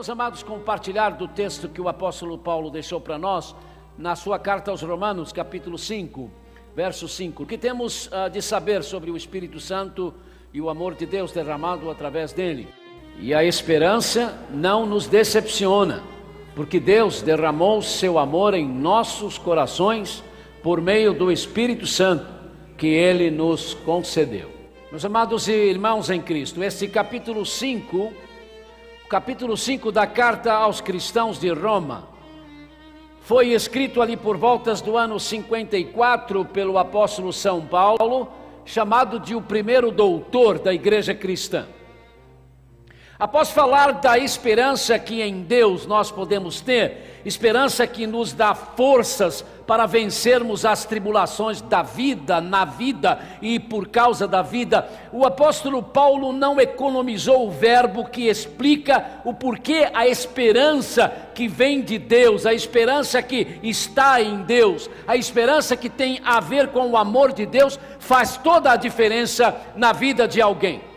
meus 0.00 0.08
amados, 0.08 0.42
compartilhar 0.42 1.10
do 1.10 1.28
texto 1.28 1.68
que 1.68 1.78
o 1.78 1.86
apóstolo 1.86 2.38
Paulo 2.38 2.70
deixou 2.70 2.98
para 2.98 3.18
nós 3.18 3.54
na 3.98 4.16
sua 4.16 4.38
carta 4.38 4.70
aos 4.70 4.80
Romanos, 4.80 5.30
capítulo 5.30 5.76
5, 5.76 6.30
verso 6.74 7.06
5. 7.06 7.42
O 7.42 7.46
que 7.46 7.58
temos 7.58 8.06
uh, 8.06 8.30
de 8.32 8.40
saber 8.40 8.82
sobre 8.82 9.10
o 9.10 9.16
Espírito 9.16 9.60
Santo 9.60 10.14
e 10.54 10.58
o 10.58 10.70
amor 10.70 10.94
de 10.94 11.04
Deus 11.04 11.32
derramado 11.32 11.90
através 11.90 12.32
dele? 12.32 12.66
E 13.18 13.34
a 13.34 13.44
esperança 13.44 14.42
não 14.50 14.86
nos 14.86 15.06
decepciona, 15.06 16.02
porque 16.56 16.80
Deus 16.80 17.20
derramou 17.20 17.82
seu 17.82 18.18
amor 18.18 18.54
em 18.54 18.66
nossos 18.66 19.36
corações 19.36 20.24
por 20.62 20.80
meio 20.80 21.12
do 21.12 21.30
Espírito 21.30 21.86
Santo 21.86 22.26
que 22.78 22.86
ele 22.86 23.30
nos 23.30 23.74
concedeu. 23.74 24.50
Meus 24.90 25.04
amados 25.04 25.46
irmãos 25.46 26.08
em 26.08 26.22
Cristo, 26.22 26.62
este 26.62 26.88
capítulo 26.88 27.44
5, 27.44 28.29
capítulo 29.10 29.56
5 29.56 29.90
da 29.90 30.06
carta 30.06 30.52
aos 30.52 30.80
cristãos 30.80 31.36
de 31.36 31.48
Roma, 31.52 32.08
foi 33.22 33.48
escrito 33.48 34.00
ali 34.00 34.16
por 34.16 34.36
voltas 34.36 34.80
do 34.80 34.96
ano 34.96 35.18
54 35.18 36.44
pelo 36.44 36.78
apóstolo 36.78 37.32
São 37.32 37.60
Paulo, 37.60 38.28
chamado 38.64 39.18
de 39.18 39.34
o 39.34 39.42
primeiro 39.42 39.90
doutor 39.90 40.60
da 40.60 40.72
igreja 40.72 41.12
cristã. 41.12 41.66
Após 43.20 43.50
falar 43.50 43.92
da 43.92 44.18
esperança 44.18 44.98
que 44.98 45.20
em 45.20 45.42
Deus 45.42 45.84
nós 45.84 46.10
podemos 46.10 46.62
ter, 46.62 47.20
esperança 47.22 47.86
que 47.86 48.06
nos 48.06 48.32
dá 48.32 48.54
forças 48.54 49.44
para 49.66 49.84
vencermos 49.84 50.64
as 50.64 50.86
tribulações 50.86 51.60
da 51.60 51.82
vida, 51.82 52.40
na 52.40 52.64
vida 52.64 53.20
e 53.42 53.60
por 53.60 53.88
causa 53.88 54.26
da 54.26 54.40
vida, 54.40 54.88
o 55.12 55.26
apóstolo 55.26 55.82
Paulo 55.82 56.32
não 56.32 56.58
economizou 56.58 57.46
o 57.46 57.50
verbo 57.50 58.06
que 58.06 58.26
explica 58.26 59.20
o 59.22 59.34
porquê 59.34 59.90
a 59.92 60.08
esperança 60.08 61.12
que 61.34 61.46
vem 61.46 61.82
de 61.82 61.98
Deus, 61.98 62.46
a 62.46 62.54
esperança 62.54 63.20
que 63.20 63.60
está 63.62 64.22
em 64.22 64.38
Deus, 64.44 64.88
a 65.06 65.14
esperança 65.14 65.76
que 65.76 65.90
tem 65.90 66.22
a 66.24 66.40
ver 66.40 66.68
com 66.68 66.88
o 66.88 66.96
amor 66.96 67.34
de 67.34 67.44
Deus, 67.44 67.78
faz 67.98 68.38
toda 68.38 68.72
a 68.72 68.76
diferença 68.76 69.54
na 69.76 69.92
vida 69.92 70.26
de 70.26 70.40
alguém. 70.40 70.89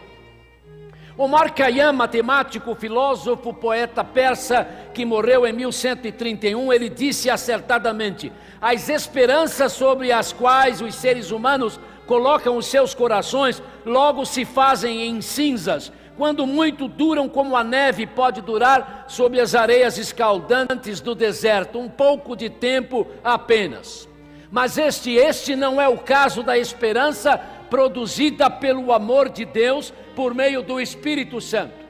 Omar 1.16 1.54
Khayyam, 1.54 1.94
matemático, 1.94 2.74
filósofo, 2.74 3.54
poeta 3.54 4.04
persa, 4.04 4.68
que 4.96 5.06
morreu 5.06 5.46
em 5.46 5.54
1131, 5.54 6.74
ele 6.74 6.90
disse 6.90 7.30
acertadamente: 7.30 8.32
as 8.60 8.90
esperanças 8.90 9.74
sobre 9.74 10.12
as 10.12 10.34
quais 10.34 10.82
os 10.82 10.96
seres 10.96 11.30
humanos 11.30 11.80
colocam 12.08 12.58
os 12.58 12.66
seus 12.66 12.96
corações 12.96 13.62
logo 13.86 14.26
se 14.26 14.44
fazem 14.44 15.04
em 15.04 15.22
cinzas, 15.22 15.92
quando 16.18 16.48
muito 16.48 16.88
duram 16.88 17.30
como 17.30 17.56
a 17.56 17.64
neve 17.64 18.08
pode 18.08 18.42
durar 18.42 19.06
sobre 19.08 19.40
as 19.40 19.54
areias 19.54 20.00
escaldantes 20.00 21.00
do 21.00 21.14
deserto, 21.14 21.78
um 21.78 21.90
pouco 21.90 22.36
de 22.36 22.50
tempo 22.50 23.06
apenas. 23.24 24.10
Mas 24.52 24.78
este, 24.78 25.12
este 25.12 25.56
não 25.56 25.80
é 25.80 25.88
o 25.88 25.98
caso 25.98 26.42
da 26.44 26.58
esperança 26.58 27.40
produzida 27.70 28.50
pelo 28.50 28.94
amor 28.94 29.30
de 29.30 29.46
Deus 29.46 29.92
por 30.16 30.34
meio 30.34 30.62
do 30.62 30.80
Espírito 30.80 31.40
Santo. 31.42 31.84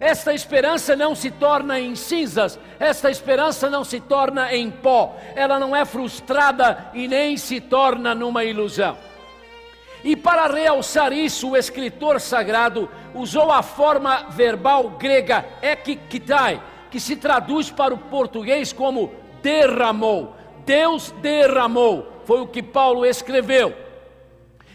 Esta 0.00 0.32
esperança 0.32 0.96
não 0.96 1.14
se 1.14 1.30
torna 1.30 1.78
em 1.78 1.94
cinzas, 1.94 2.58
esta 2.78 3.10
esperança 3.10 3.68
não 3.68 3.84
se 3.84 4.00
torna 4.00 4.54
em 4.54 4.70
pó, 4.70 5.14
ela 5.36 5.58
não 5.58 5.76
é 5.76 5.84
frustrada 5.84 6.90
e 6.94 7.06
nem 7.06 7.36
se 7.36 7.60
torna 7.60 8.14
numa 8.14 8.42
ilusão. 8.42 8.96
E 10.02 10.16
para 10.16 10.46
realçar 10.46 11.12
isso, 11.12 11.50
o 11.50 11.56
escritor 11.56 12.18
sagrado 12.18 12.88
usou 13.14 13.52
a 13.52 13.62
forma 13.62 14.24
verbal 14.30 14.88
grega 14.90 15.44
ekikitai, 15.60 16.62
que 16.90 16.98
se 16.98 17.16
traduz 17.16 17.70
para 17.70 17.92
o 17.92 17.98
português 17.98 18.72
como 18.72 19.12
derramou. 19.42 20.34
Deus 20.64 21.10
derramou, 21.20 22.10
foi 22.24 22.40
o 22.40 22.46
que 22.46 22.62
Paulo 22.62 23.04
escreveu. 23.04 23.89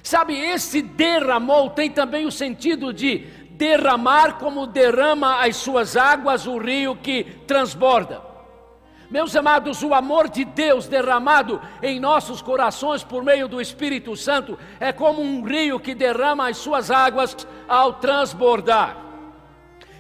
Sabe, 0.06 0.40
esse 0.40 0.84
derramou 0.84 1.72
tem 1.72 1.90
também 1.90 2.28
o 2.28 2.32
sentido 2.32 2.94
de 2.94 3.26
derramar 3.50 4.34
como 4.34 4.68
derrama 4.68 5.44
as 5.44 5.56
suas 5.56 5.98
águas 5.98 6.46
o 6.46 6.60
rio 6.60 6.96
que 6.96 7.24
transborda. 7.48 8.22
Meus 9.10 9.36
amados, 9.36 9.82
o 9.82 9.96
amor 9.96 10.30
de 10.30 10.46
Deus 10.46 10.88
derramado 10.88 11.60
em 11.82 12.00
nossos 12.00 12.40
corações 12.40 13.04
por 13.04 13.24
meio 13.24 13.48
do 13.48 13.60
Espírito 13.60 14.16
Santo 14.16 14.60
é 14.80 14.94
como 14.94 15.24
um 15.24 15.44
rio 15.44 15.80
que 15.80 15.96
derrama 15.96 16.50
as 16.50 16.58
suas 16.58 16.92
águas 16.92 17.36
ao 17.68 17.94
transbordar. 17.94 18.98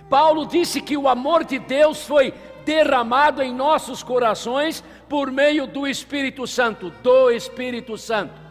Paulo 0.07 0.45
disse 0.45 0.81
que 0.81 0.95
o 0.95 1.07
amor 1.07 1.43
de 1.43 1.57
Deus 1.57 2.05
foi 2.05 2.31
derramado 2.63 3.41
em 3.41 3.51
nossos 3.51 4.03
corações 4.03 4.83
por 5.09 5.31
meio 5.31 5.65
do 5.65 5.87
Espírito 5.87 6.45
Santo, 6.45 6.91
do 7.01 7.31
Espírito 7.31 7.97
Santo 7.97 8.44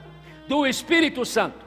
do 0.47 0.67
Espírito 0.67 1.25
Santo. 1.25 1.65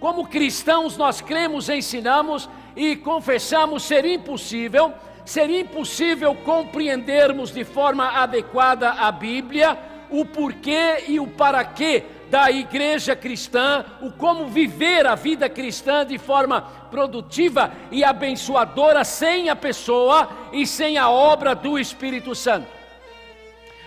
Como 0.00 0.26
cristãos, 0.26 0.96
nós 0.96 1.20
cremos, 1.20 1.68
ensinamos 1.68 2.48
e 2.76 2.96
confessamos 2.96 3.84
ser 3.84 4.04
impossível, 4.04 4.92
ser 5.24 5.48
impossível 5.48 6.34
compreendermos 6.34 7.50
de 7.50 7.64
forma 7.64 8.08
adequada 8.08 8.90
a 8.90 9.10
Bíblia, 9.10 9.78
o 10.10 10.24
porquê 10.24 11.04
e 11.08 11.18
o 11.18 11.26
para 11.26 11.64
quê 11.64 12.04
da 12.30 12.50
igreja 12.50 13.14
cristã, 13.14 13.84
o 14.02 14.10
como 14.10 14.48
viver 14.48 15.06
a 15.06 15.14
vida 15.14 15.48
cristã 15.48 16.04
de 16.04 16.18
forma 16.18 16.62
produtiva 16.90 17.72
e 17.90 18.04
abençoadora 18.04 19.04
sem 19.04 19.48
a 19.48 19.56
pessoa 19.56 20.28
e 20.52 20.66
sem 20.66 20.98
a 20.98 21.08
obra 21.08 21.54
do 21.54 21.78
Espírito 21.78 22.34
Santo. 22.34 22.66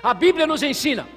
A 0.01 0.13
Bíblia 0.13 0.47
nos 0.47 0.63
ensina 0.63 1.07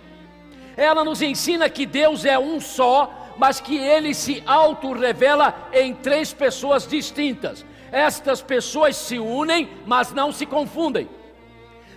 ela 0.80 1.04
nos 1.04 1.20
ensina 1.20 1.68
que 1.68 1.84
Deus 1.84 2.24
é 2.24 2.38
um 2.38 2.58
só, 2.58 3.34
mas 3.36 3.60
que 3.60 3.76
ele 3.76 4.14
se 4.14 4.42
auto-revela 4.46 5.68
em 5.74 5.94
três 5.94 6.32
pessoas 6.32 6.86
distintas. 6.86 7.66
Estas 7.92 8.40
pessoas 8.40 8.96
se 8.96 9.18
unem, 9.18 9.68
mas 9.84 10.10
não 10.14 10.32
se 10.32 10.46
confundem. 10.46 11.06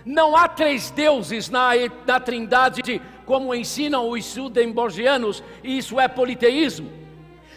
Não 0.04 0.36
há 0.36 0.46
três 0.46 0.90
deuses 0.90 1.48
na, 1.48 1.70
na 2.06 2.20
trindade, 2.20 3.00
como 3.24 3.54
ensinam 3.54 4.06
os 4.10 4.22
sudemborgianos, 4.26 5.42
e 5.62 5.78
isso 5.78 5.98
é 5.98 6.06
politeísmo. 6.06 6.92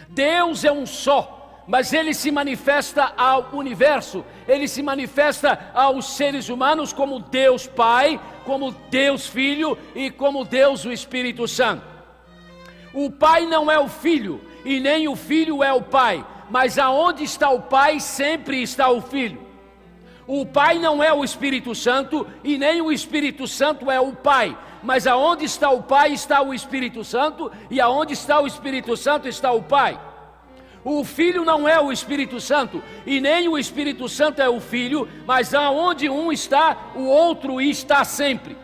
Deus 0.08 0.64
é 0.64 0.72
um 0.72 0.86
só, 0.86 1.37
mas 1.68 1.92
ele 1.92 2.14
se 2.14 2.32
manifesta 2.32 3.14
ao 3.18 3.50
universo, 3.52 4.24
ele 4.48 4.68
se 4.70 4.82
manifesta 4.82 5.72
aos 5.74 6.16
seres 6.16 6.48
humanos 6.48 6.94
como 6.94 7.20
Deus 7.20 7.68
Pai, 7.68 8.20
como 8.46 8.72
Deus 8.90 9.28
Filho 9.28 9.78
e 9.94 10.10
como 10.10 10.46
Deus 10.46 10.86
o 10.86 10.92
Espírito 10.92 11.46
Santo. 11.46 11.84
O 12.94 13.12
Pai 13.12 13.46
não 13.46 13.70
é 13.70 13.78
o 13.78 13.90
Filho 13.90 14.42
e 14.64 14.80
nem 14.80 15.10
o 15.10 15.16
Filho 15.16 15.62
é 15.62 15.74
o 15.74 15.82
Pai, 15.82 16.26
mas 16.50 16.80
aonde 16.80 17.26
está 17.26 17.50
o 17.50 17.62
Pai 17.64 18.00
sempre 18.00 18.62
está 18.62 18.90
o 18.90 19.02
Filho. 19.02 19.46
O 20.26 20.46
Pai 20.46 20.80
não 20.80 21.04
é 21.04 21.14
o 21.14 21.24
Espírito 21.24 21.76
Santo 21.76 22.26
e 22.44 22.58
nem 22.58 22.82
o 22.82 22.92
Espírito 22.92 23.46
Santo 23.46 23.92
é 23.92 24.00
o 24.00 24.14
Pai, 24.14 24.58
mas 24.82 25.06
aonde 25.06 25.44
está 25.44 25.70
o 25.70 25.84
Pai 25.84 26.14
está 26.14 26.42
o 26.42 26.54
Espírito 26.54 27.04
Santo 27.04 27.52
e 27.70 27.82
aonde 27.82 28.14
está 28.14 28.40
o 28.40 28.48
Espírito 28.48 28.96
Santo 28.96 29.28
está 29.28 29.52
o 29.52 29.64
Pai. 29.64 30.00
O 30.90 31.04
Filho 31.04 31.44
não 31.44 31.68
é 31.68 31.78
o 31.82 31.92
Espírito 31.92 32.40
Santo, 32.40 32.82
e 33.06 33.20
nem 33.20 33.50
o 33.50 33.58
Espírito 33.58 34.08
Santo 34.08 34.42
é 34.42 34.48
o 34.48 34.62
Filho, 34.62 35.06
mas 35.26 35.54
aonde 35.54 36.10
um 36.10 36.32
está, 36.32 36.94
o 36.96 37.04
outro 37.04 37.60
está 37.60 38.06
sempre. 38.06 38.58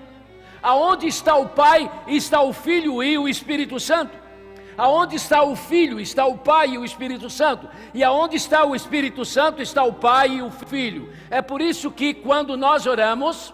Aonde 0.61 1.05
está 1.05 1.35
o 1.35 1.49
Pai, 1.49 1.91
está 2.07 2.41
o 2.41 2.53
Filho 2.53 3.03
e 3.03 3.17
o 3.17 3.27
Espírito 3.27 3.77
Santo. 3.77 4.17
Aonde 4.77 5.17
está 5.17 5.43
o 5.43 5.53
Filho, 5.53 5.99
está 5.99 6.25
o 6.25 6.37
Pai 6.37 6.69
e 6.69 6.77
o 6.77 6.85
Espírito 6.85 7.29
Santo. 7.29 7.67
E 7.93 8.01
aonde 8.05 8.37
está 8.37 8.63
o 8.63 8.73
Espírito 8.73 9.25
Santo, 9.25 9.61
está 9.61 9.83
o 9.83 9.91
Pai 9.91 10.35
e 10.37 10.41
o 10.41 10.49
Filho. 10.49 11.11
É 11.29 11.41
por 11.41 11.59
isso 11.59 11.91
que 11.91 12.13
quando 12.13 12.55
nós 12.55 12.87
oramos, 12.87 13.53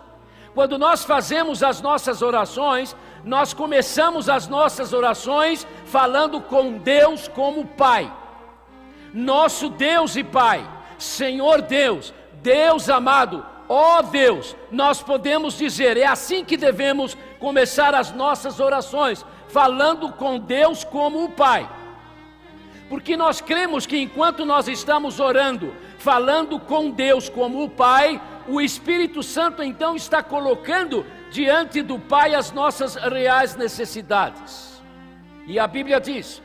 quando 0.54 0.77
nós 0.77 1.04
fazemos 1.04 1.63
as 1.63 1.81
nossas 1.81 2.21
orações, 2.21 2.95
nós 3.25 3.51
começamos 3.51 4.30
as 4.30 4.48
nossas 4.48 4.94
orações 4.94 5.66
falando 5.86 6.39
com 6.39 6.77
Deus 6.77 7.27
como 7.27 7.66
Pai 7.66 8.13
nosso 9.13 9.69
Deus 9.69 10.15
e 10.15 10.23
Pai, 10.23 10.67
Senhor 10.97 11.61
Deus, 11.61 12.13
Deus 12.41 12.89
amado, 12.89 13.45
ó 13.67 14.01
Deus, 14.01 14.56
nós 14.71 15.01
podemos 15.01 15.57
dizer, 15.57 15.97
é 15.97 16.06
assim 16.06 16.44
que 16.44 16.57
devemos 16.57 17.17
começar 17.39 17.94
as 17.94 18.11
nossas 18.11 18.59
orações, 18.59 19.25
falando 19.47 20.11
com 20.11 20.39
Deus 20.39 20.83
como 20.83 21.23
o 21.23 21.29
Pai. 21.29 21.69
Porque 22.89 23.15
nós 23.15 23.39
cremos 23.39 23.85
que 23.85 23.97
enquanto 23.97 24.44
nós 24.45 24.67
estamos 24.67 25.19
orando, 25.19 25.73
falando 26.00 26.59
com 26.59 26.89
Deus 26.89 27.29
como 27.29 27.63
o 27.63 27.69
Pai, 27.69 28.19
o 28.47 28.59
Espírito 28.59 29.21
Santo 29.21 29.61
então 29.61 29.95
está 29.95 30.23
colocando 30.23 31.06
diante 31.29 31.83
do 31.83 32.00
Pai 32.00 32.33
as 32.33 32.51
nossas 32.51 32.95
reais 32.95 33.56
necessidades. 33.56 34.81
E 35.45 35.59
a 35.59 35.67
Bíblia 35.67 36.00
diz: 36.00 36.41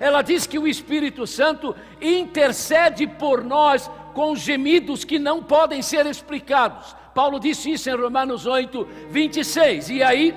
ela 0.00 0.22
diz 0.22 0.46
que 0.46 0.58
o 0.58 0.66
Espírito 0.66 1.26
Santo 1.26 1.74
intercede 2.00 3.06
por 3.06 3.42
nós 3.42 3.90
com 4.12 4.34
gemidos 4.36 5.04
que 5.04 5.18
não 5.18 5.42
podem 5.42 5.82
ser 5.82 6.06
explicados. 6.06 6.94
Paulo 7.14 7.38
disse 7.38 7.72
isso 7.72 7.88
em 7.88 7.96
Romanos 7.96 8.46
8, 8.46 8.86
26. 9.08 9.90
E 9.90 10.02
aí, 10.02 10.34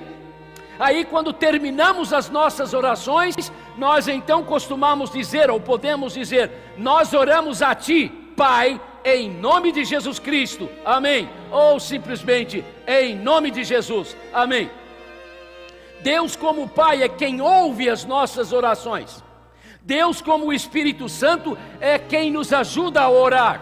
aí 0.78 1.04
quando 1.04 1.32
terminamos 1.32 2.12
as 2.12 2.28
nossas 2.30 2.72
orações, 2.72 3.52
nós 3.76 4.08
então 4.08 4.44
costumamos 4.44 5.10
dizer, 5.10 5.50
ou 5.50 5.60
podemos 5.60 6.14
dizer, 6.14 6.50
nós 6.76 7.12
oramos 7.14 7.62
a 7.62 7.74
Ti, 7.74 8.08
Pai, 8.36 8.80
em 9.04 9.30
nome 9.30 9.72
de 9.72 9.84
Jesus 9.84 10.18
Cristo, 10.18 10.68
amém. 10.84 11.28
Ou 11.50 11.80
simplesmente, 11.80 12.64
em 12.86 13.16
nome 13.16 13.50
de 13.50 13.64
Jesus, 13.64 14.16
amém. 14.32 14.70
Deus, 16.00 16.36
como 16.36 16.68
Pai, 16.68 17.02
é 17.02 17.08
quem 17.08 17.40
ouve 17.40 17.88
as 17.88 18.04
nossas 18.04 18.52
orações. 18.52 19.22
Deus, 19.88 20.20
como 20.20 20.52
Espírito 20.52 21.08
Santo, 21.08 21.56
é 21.80 21.98
quem 21.98 22.30
nos 22.30 22.52
ajuda 22.52 23.00
a 23.00 23.08
orar. 23.08 23.58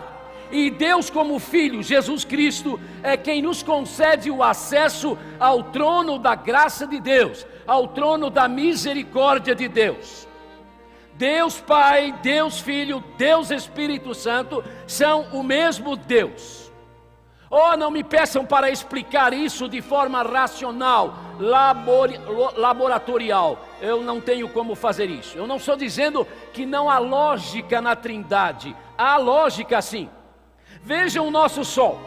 E 0.50 0.70
Deus, 0.70 1.08
como 1.08 1.38
Filho, 1.38 1.84
Jesus 1.84 2.24
Cristo, 2.24 2.80
é 3.00 3.16
quem 3.16 3.40
nos 3.40 3.62
concede 3.62 4.28
o 4.28 4.42
acesso 4.42 5.16
ao 5.38 5.62
trono 5.62 6.18
da 6.18 6.34
graça 6.34 6.84
de 6.84 6.98
Deus, 6.98 7.46
ao 7.64 7.86
trono 7.86 8.28
da 8.28 8.48
misericórdia 8.48 9.54
de 9.54 9.68
Deus. 9.68 10.26
Deus 11.14 11.60
Pai, 11.60 12.12
Deus 12.20 12.58
Filho, 12.58 13.04
Deus 13.16 13.52
Espírito 13.52 14.12
Santo 14.12 14.64
são 14.84 15.28
o 15.32 15.44
mesmo 15.44 15.94
Deus. 15.94 16.65
Oh, 17.58 17.74
não 17.74 17.90
me 17.90 18.04
peçam 18.04 18.44
para 18.44 18.70
explicar 18.70 19.32
isso 19.32 19.66
de 19.66 19.80
forma 19.80 20.22
racional, 20.22 21.14
labor, 21.40 22.10
laboratorial. 22.54 23.58
Eu 23.80 24.02
não 24.02 24.20
tenho 24.20 24.46
como 24.46 24.74
fazer 24.74 25.08
isso. 25.08 25.38
Eu 25.38 25.46
não 25.46 25.56
estou 25.56 25.74
dizendo 25.74 26.28
que 26.52 26.66
não 26.66 26.90
há 26.90 26.98
lógica 26.98 27.80
na 27.80 27.96
Trindade. 27.96 28.76
Há 28.98 29.16
lógica 29.16 29.80
sim. 29.80 30.10
Vejam 30.82 31.28
o 31.28 31.30
nosso 31.30 31.64
Sol. 31.64 31.98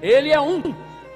Ele 0.00 0.30
é 0.30 0.40
um, 0.40 0.62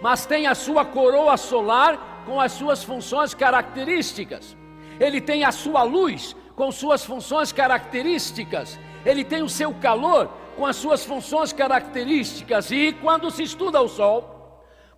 mas 0.01 0.27
tem 0.27 0.49
a 0.49 0.57
sua 0.57 0.85
coroa 0.85 1.37
solar 1.37 2.25
com 2.27 2.41
as 2.41 2.51
suas 2.51 2.83
funções 2.83 3.33
características. 3.33 4.57
Ele 4.99 5.21
tem 5.21 5.45
a 5.45 5.53
sua 5.53 5.85
luz 5.85 6.35
com 6.57 6.73
suas 6.73 7.05
funções 7.05 7.53
características. 7.53 8.77
Ele 9.07 9.23
tem 9.23 9.41
o 9.41 9.49
seu 9.49 9.73
calor 9.73 10.29
com 10.57 10.67
as 10.67 10.77
suas 10.77 11.05
funções 11.05 11.53
características. 11.53 12.71
E 12.71 12.93
quando 12.93 13.31
se 13.31 13.43
estuda 13.43 13.81
o 13.81 13.89
Sol, 13.89 14.33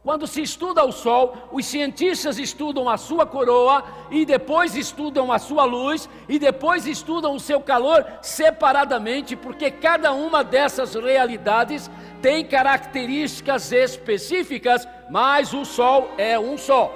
quando 0.05 0.27
se 0.27 0.43
estuda 0.43 0.85
o 0.85 0.93
Sol, 0.93 1.35
os 1.51 1.65
cientistas 1.65 2.39
estudam 2.39 2.91
a 2.91 2.99
sua 2.99 3.25
coroa 3.25 3.83
e 4.11 4.27
depois 4.27 4.77
estudam 4.77 5.33
a 5.33 5.39
sua 5.39 5.65
luz 5.65 6.11
e 6.29 6.39
depois 6.39 6.87
estudam 6.87 7.35
o 7.35 7.41
seu 7.41 7.59
calor 7.59 8.05
separadamente, 8.21 9.35
porque 9.35 9.71
cada 9.71 10.12
uma 10.12 10.45
dessas 10.45 10.95
realidades 10.95 11.91
tem 12.21 12.45
características 12.45 13.73
específicas, 13.73 14.87
mas 15.09 15.55
o 15.55 15.65
Sol 15.65 16.11
é 16.19 16.39
um 16.39 16.59
só. 16.59 16.95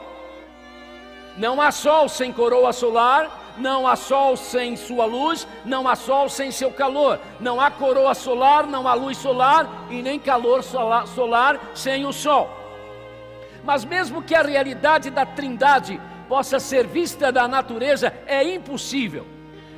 Não 1.38 1.62
há 1.62 1.70
Sol 1.70 2.10
sem 2.10 2.30
coroa 2.30 2.74
solar, 2.74 3.47
não 3.58 3.86
há 3.86 3.96
sol 3.96 4.36
sem 4.36 4.76
sua 4.76 5.04
luz, 5.04 5.46
não 5.64 5.86
há 5.86 5.96
sol 5.96 6.28
sem 6.28 6.50
seu 6.50 6.70
calor, 6.70 7.20
não 7.40 7.60
há 7.60 7.70
coroa 7.70 8.14
solar, 8.14 8.66
não 8.66 8.86
há 8.86 8.94
luz 8.94 9.18
solar 9.18 9.86
e 9.90 10.02
nem 10.02 10.18
calor 10.18 10.62
solar, 10.62 11.06
solar 11.06 11.60
sem 11.74 12.06
o 12.06 12.12
sol. 12.12 12.50
Mas 13.64 13.84
mesmo 13.84 14.22
que 14.22 14.34
a 14.34 14.42
realidade 14.42 15.10
da 15.10 15.26
Trindade 15.26 16.00
possa 16.28 16.60
ser 16.60 16.86
vista 16.86 17.32
da 17.32 17.48
natureza, 17.48 18.12
é 18.26 18.42
impossível. 18.42 19.26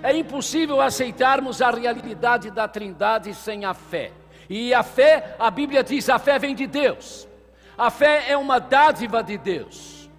É 0.02 0.16
impossível 0.16 0.80
aceitarmos 0.80 1.60
a 1.60 1.70
realidade 1.70 2.50
da 2.50 2.66
Trindade 2.66 3.34
sem 3.34 3.64
a 3.64 3.74
fé. 3.74 4.12
E 4.48 4.74
a 4.74 4.82
fé, 4.82 5.36
a 5.38 5.50
Bíblia 5.50 5.82
diz, 5.84 6.08
a 6.08 6.18
fé 6.18 6.38
vem 6.38 6.54
de 6.54 6.66
Deus. 6.66 7.28
A 7.76 7.90
fé 7.90 8.24
é 8.28 8.36
uma 8.36 8.58
dádiva 8.58 9.22
de 9.22 9.38
Deus. 9.38 10.10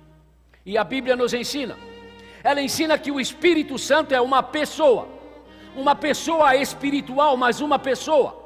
E 0.65 0.77
a 0.77 0.83
Bíblia 0.83 1.15
nos 1.15 1.33
ensina 1.33 1.90
ela 2.43 2.61
ensina 2.61 2.97
que 2.97 3.11
o 3.11 3.19
Espírito 3.19 3.77
Santo 3.77 4.13
é 4.13 4.21
uma 4.21 4.41
pessoa, 4.41 5.07
uma 5.75 5.95
pessoa 5.95 6.55
espiritual, 6.55 7.37
mas 7.37 7.61
uma 7.61 7.77
pessoa. 7.77 8.39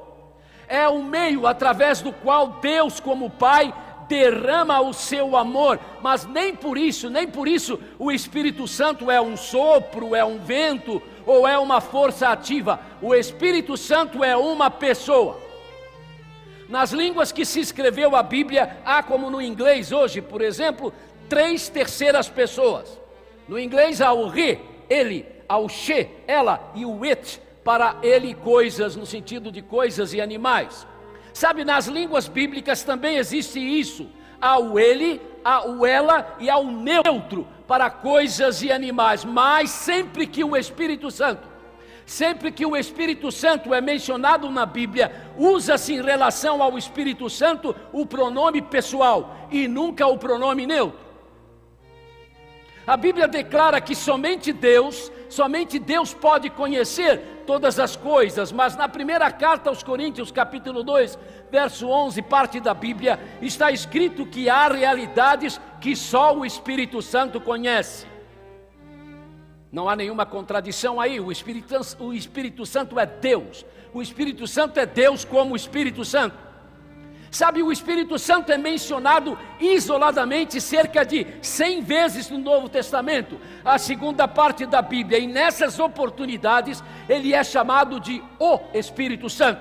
É 0.68 0.88
o 0.88 1.04
meio 1.04 1.48
através 1.48 2.02
do 2.02 2.12
qual 2.12 2.60
Deus, 2.62 3.00
como 3.00 3.30
Pai, 3.30 3.74
derrama 4.08 4.82
o 4.82 4.94
seu 4.94 5.36
amor, 5.36 5.80
mas 6.02 6.26
nem 6.26 6.56
por 6.56 6.78
isso, 6.78 7.10
nem 7.10 7.28
por 7.28 7.48
isso 7.48 7.80
o 7.98 8.12
Espírito 8.12 8.68
Santo 8.68 9.10
é 9.10 9.20
um 9.20 9.36
sopro, 9.36 10.16
é 10.16 10.24
um 10.24 10.40
vento 10.40 11.02
ou 11.26 11.48
é 11.48 11.58
uma 11.58 11.82
força 11.82 12.30
ativa. 12.30 12.80
O 13.02 13.16
Espírito 13.16 13.78
Santo 13.78 14.24
é 14.24 14.36
uma 14.36 14.70
pessoa. 14.70 15.40
Nas 16.70 16.92
línguas 16.92 17.32
que 17.32 17.46
se 17.46 17.60
escreveu 17.60 18.16
a 18.16 18.24
Bíblia, 18.24 18.78
há 18.84 19.02
como 19.02 19.30
no 19.30 19.42
inglês 19.42 19.92
hoje, 19.92 20.22
por 20.22 20.42
exemplo, 20.42 20.94
três 21.30 21.70
terceiras 21.70 22.28
pessoas. 22.28 23.05
No 23.48 23.60
inglês 23.60 24.02
há 24.02 24.12
o 24.12 24.28
re, 24.28 24.60
ele, 24.90 25.26
há 25.48 25.58
o 25.58 25.70
she, 25.70 26.10
ela 26.28 26.72
e 26.74 26.86
o 26.86 27.04
it, 27.04 27.42
para 27.64 27.98
ele 28.02 28.34
coisas, 28.34 28.96
no 28.96 29.06
sentido 29.06 29.52
de 29.52 29.62
coisas 29.62 30.14
e 30.14 30.22
animais. 30.22 30.88
Sabe, 31.34 31.66
nas 31.66 31.88
línguas 31.88 32.28
bíblicas 32.28 32.84
também 32.84 33.18
existe 33.18 33.60
isso. 33.60 34.08
Há 34.40 34.60
o 34.60 34.80
ele, 34.80 35.22
há 35.44 35.68
o 35.68 35.86
ela 35.86 36.36
e 36.40 36.50
há 36.50 36.58
o 36.58 36.72
neutro 36.72 37.48
para 37.68 37.90
coisas 37.90 38.62
e 38.62 38.72
animais. 38.72 39.26
Mas 39.26 39.70
sempre 39.70 40.28
que 40.28 40.44
o 40.44 40.56
Espírito 40.56 41.12
Santo, 41.12 41.48
sempre 42.06 42.52
que 42.52 42.66
o 42.66 42.76
Espírito 42.76 43.32
Santo 43.32 43.74
é 43.74 43.82
mencionado 43.82 44.50
na 44.50 44.66
Bíblia, 44.66 45.12
usa-se 45.38 45.94
em 45.94 46.02
relação 46.02 46.64
ao 46.64 46.78
Espírito 46.78 47.30
Santo 47.30 47.76
o 47.92 48.06
pronome 48.06 48.62
pessoal 48.62 49.48
e 49.52 49.68
nunca 49.68 50.08
o 50.08 50.18
pronome 50.18 50.66
neutro. 50.66 51.05
A 52.88 52.96
Bíblia 52.96 53.28
declara 53.28 53.82
que 53.82 53.96
somente 53.96 54.54
Deus, 54.54 55.12
somente 55.28 55.80
Deus 55.80 56.14
pode 56.14 56.52
conhecer 56.52 57.20
todas 57.48 57.80
as 57.80 57.96
coisas, 57.96 58.52
mas 58.52 58.76
na 58.76 58.88
primeira 58.88 59.32
carta 59.32 59.70
aos 59.70 59.82
Coríntios, 59.82 60.32
capítulo 60.32 60.84
2, 60.84 61.18
verso 61.50 61.88
11, 61.88 62.22
parte 62.22 62.60
da 62.60 62.76
Bíblia, 62.76 63.20
está 63.42 63.72
escrito 63.72 64.26
que 64.26 64.50
há 64.50 64.68
realidades 64.68 65.60
que 65.82 65.96
só 65.96 66.36
o 66.36 66.46
Espírito 66.46 67.02
Santo 67.02 67.42
conhece. 67.42 68.06
Não 69.72 69.90
há 69.90 69.96
nenhuma 69.96 70.26
contradição 70.26 71.02
aí, 71.02 71.20
o 71.20 71.32
Espírito, 71.32 71.76
o 72.00 72.14
Espírito 72.14 72.68
Santo 72.68 73.00
é 73.00 73.06
Deus, 73.06 73.66
o 73.94 74.02
Espírito 74.02 74.46
Santo 74.48 74.80
é 74.80 74.86
Deus 74.86 75.26
como 75.26 75.54
o 75.54 75.58
Espírito 75.58 76.06
Santo. 76.06 76.45
Sabe, 77.36 77.62
o 77.62 77.70
Espírito 77.70 78.18
Santo 78.18 78.50
é 78.50 78.58
mencionado 78.58 79.38
isoladamente 79.60 80.62
cerca 80.62 81.04
de 81.04 81.28
100 81.42 81.82
vezes 81.82 82.30
no 82.30 82.38
Novo 82.38 82.70
Testamento, 82.70 83.38
a 83.66 83.78
segunda 83.78 84.26
parte 84.26 84.66
da 84.66 84.82
Bíblia, 84.82 85.20
e 85.20 85.28
nessas 85.28 85.78
oportunidades 85.78 86.82
ele 87.10 87.34
é 87.34 87.44
chamado 87.44 88.00
de 88.00 88.24
o 88.40 88.58
Espírito 88.74 89.30
Santo. 89.30 89.60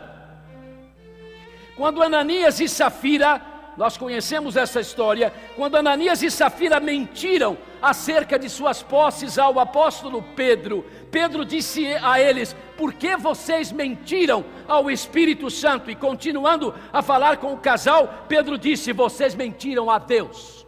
Quando 1.76 2.00
Ananias 2.00 2.60
e 2.60 2.68
Safira 2.68 3.42
nós 3.76 3.96
conhecemos 3.96 4.56
essa 4.56 4.80
história, 4.80 5.32
quando 5.56 5.76
Ananias 5.76 6.22
e 6.22 6.30
Safira 6.30 6.78
mentiram 6.78 7.58
acerca 7.84 8.38
de 8.38 8.48
suas 8.48 8.82
posses 8.82 9.38
ao 9.38 9.60
apóstolo 9.60 10.22
Pedro, 10.34 10.84
Pedro 11.10 11.44
disse 11.44 11.86
a 12.02 12.18
eles: 12.18 12.56
Por 12.78 12.94
que 12.94 13.14
vocês 13.16 13.70
mentiram 13.70 14.42
ao 14.66 14.90
Espírito 14.90 15.50
Santo? 15.50 15.90
E 15.90 15.94
continuando 15.94 16.74
a 16.92 17.02
falar 17.02 17.36
com 17.36 17.52
o 17.52 17.58
casal, 17.58 18.24
Pedro 18.26 18.56
disse: 18.56 18.92
Vocês 18.92 19.34
mentiram 19.34 19.90
a 19.90 19.98
Deus. 19.98 20.66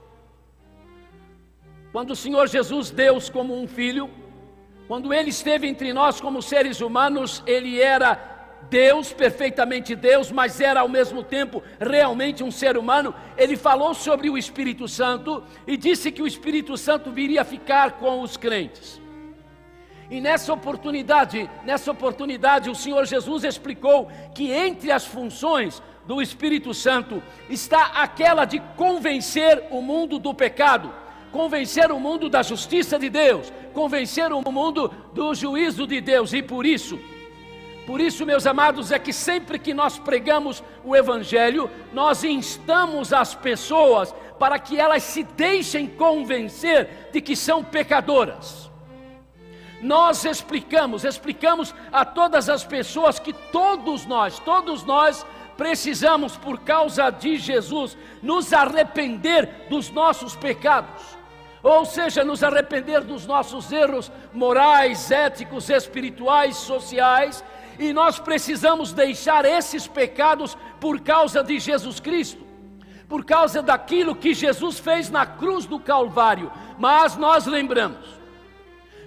Quando 1.90 2.10
o 2.10 2.16
Senhor 2.16 2.46
Jesus, 2.46 2.90
Deus 2.90 3.30
como 3.30 3.58
um 3.58 3.66
filho, 3.66 4.10
quando 4.86 5.14
ele 5.14 5.30
esteve 5.30 5.66
entre 5.66 5.94
nós 5.94 6.20
como 6.20 6.42
seres 6.42 6.82
humanos, 6.82 7.42
ele 7.46 7.80
era 7.80 8.35
Deus, 8.68 9.12
perfeitamente 9.12 9.94
Deus, 9.94 10.32
mas 10.32 10.60
era 10.60 10.80
ao 10.80 10.88
mesmo 10.88 11.22
tempo 11.22 11.62
realmente 11.78 12.42
um 12.42 12.50
ser 12.50 12.76
humano, 12.76 13.14
ele 13.36 13.56
falou 13.56 13.94
sobre 13.94 14.28
o 14.28 14.36
Espírito 14.36 14.88
Santo 14.88 15.42
e 15.66 15.76
disse 15.76 16.10
que 16.10 16.22
o 16.22 16.26
Espírito 16.26 16.76
Santo 16.76 17.10
viria 17.10 17.44
ficar 17.44 17.92
com 17.92 18.20
os 18.20 18.36
crentes. 18.36 19.00
E 20.10 20.20
nessa 20.20 20.52
oportunidade, 20.52 21.50
nessa 21.64 21.90
oportunidade, 21.90 22.70
o 22.70 22.74
Senhor 22.74 23.04
Jesus 23.06 23.44
explicou 23.44 24.08
que 24.34 24.52
entre 24.52 24.92
as 24.92 25.04
funções 25.04 25.82
do 26.06 26.22
Espírito 26.22 26.72
Santo 26.72 27.20
está 27.50 27.86
aquela 27.86 28.44
de 28.44 28.60
convencer 28.76 29.64
o 29.70 29.82
mundo 29.82 30.18
do 30.18 30.32
pecado, 30.32 30.92
convencer 31.32 31.90
o 31.90 31.98
mundo 31.98 32.28
da 32.28 32.42
justiça 32.42 32.98
de 32.98 33.10
Deus, 33.10 33.52
convencer 33.74 34.32
o 34.32 34.40
mundo 34.50 34.88
do 35.12 35.34
juízo 35.34 35.86
de 35.86 36.00
Deus, 36.00 36.32
e 36.32 36.40
por 36.40 36.64
isso, 36.64 36.98
por 37.86 38.00
isso, 38.00 38.26
meus 38.26 38.46
amados, 38.46 38.90
é 38.90 38.98
que 38.98 39.12
sempre 39.12 39.60
que 39.60 39.72
nós 39.72 39.96
pregamos 39.96 40.62
o 40.84 40.96
Evangelho, 40.96 41.70
nós 41.92 42.24
instamos 42.24 43.12
as 43.12 43.32
pessoas 43.32 44.12
para 44.40 44.58
que 44.58 44.78
elas 44.78 45.04
se 45.04 45.22
deixem 45.22 45.86
convencer 45.86 47.10
de 47.12 47.20
que 47.20 47.36
são 47.36 47.62
pecadoras. 47.62 48.68
Nós 49.80 50.24
explicamos, 50.24 51.04
explicamos 51.04 51.72
a 51.92 52.04
todas 52.04 52.48
as 52.48 52.64
pessoas 52.64 53.20
que 53.20 53.32
todos 53.32 54.04
nós, 54.04 54.40
todos 54.40 54.82
nós 54.82 55.24
precisamos, 55.56 56.36
por 56.36 56.60
causa 56.60 57.08
de 57.10 57.36
Jesus, 57.36 57.96
nos 58.20 58.52
arrepender 58.52 59.66
dos 59.70 59.90
nossos 59.90 60.34
pecados. 60.34 61.16
Ou 61.62 61.84
seja, 61.84 62.24
nos 62.24 62.42
arrepender 62.42 63.00
dos 63.02 63.26
nossos 63.26 63.72
erros 63.72 64.10
morais, 64.32 65.10
éticos, 65.10 65.68
espirituais, 65.70 66.56
sociais, 66.56 67.42
e 67.78 67.92
nós 67.92 68.18
precisamos 68.18 68.92
deixar 68.92 69.44
esses 69.44 69.86
pecados 69.86 70.56
por 70.80 71.00
causa 71.00 71.42
de 71.42 71.58
Jesus 71.58 72.00
Cristo, 72.00 72.44
por 73.08 73.24
causa 73.24 73.62
daquilo 73.62 74.14
que 74.14 74.34
Jesus 74.34 74.78
fez 74.78 75.10
na 75.10 75.26
cruz 75.26 75.66
do 75.66 75.78
Calvário. 75.78 76.50
Mas 76.78 77.16
nós 77.16 77.46
lembramos, 77.46 78.16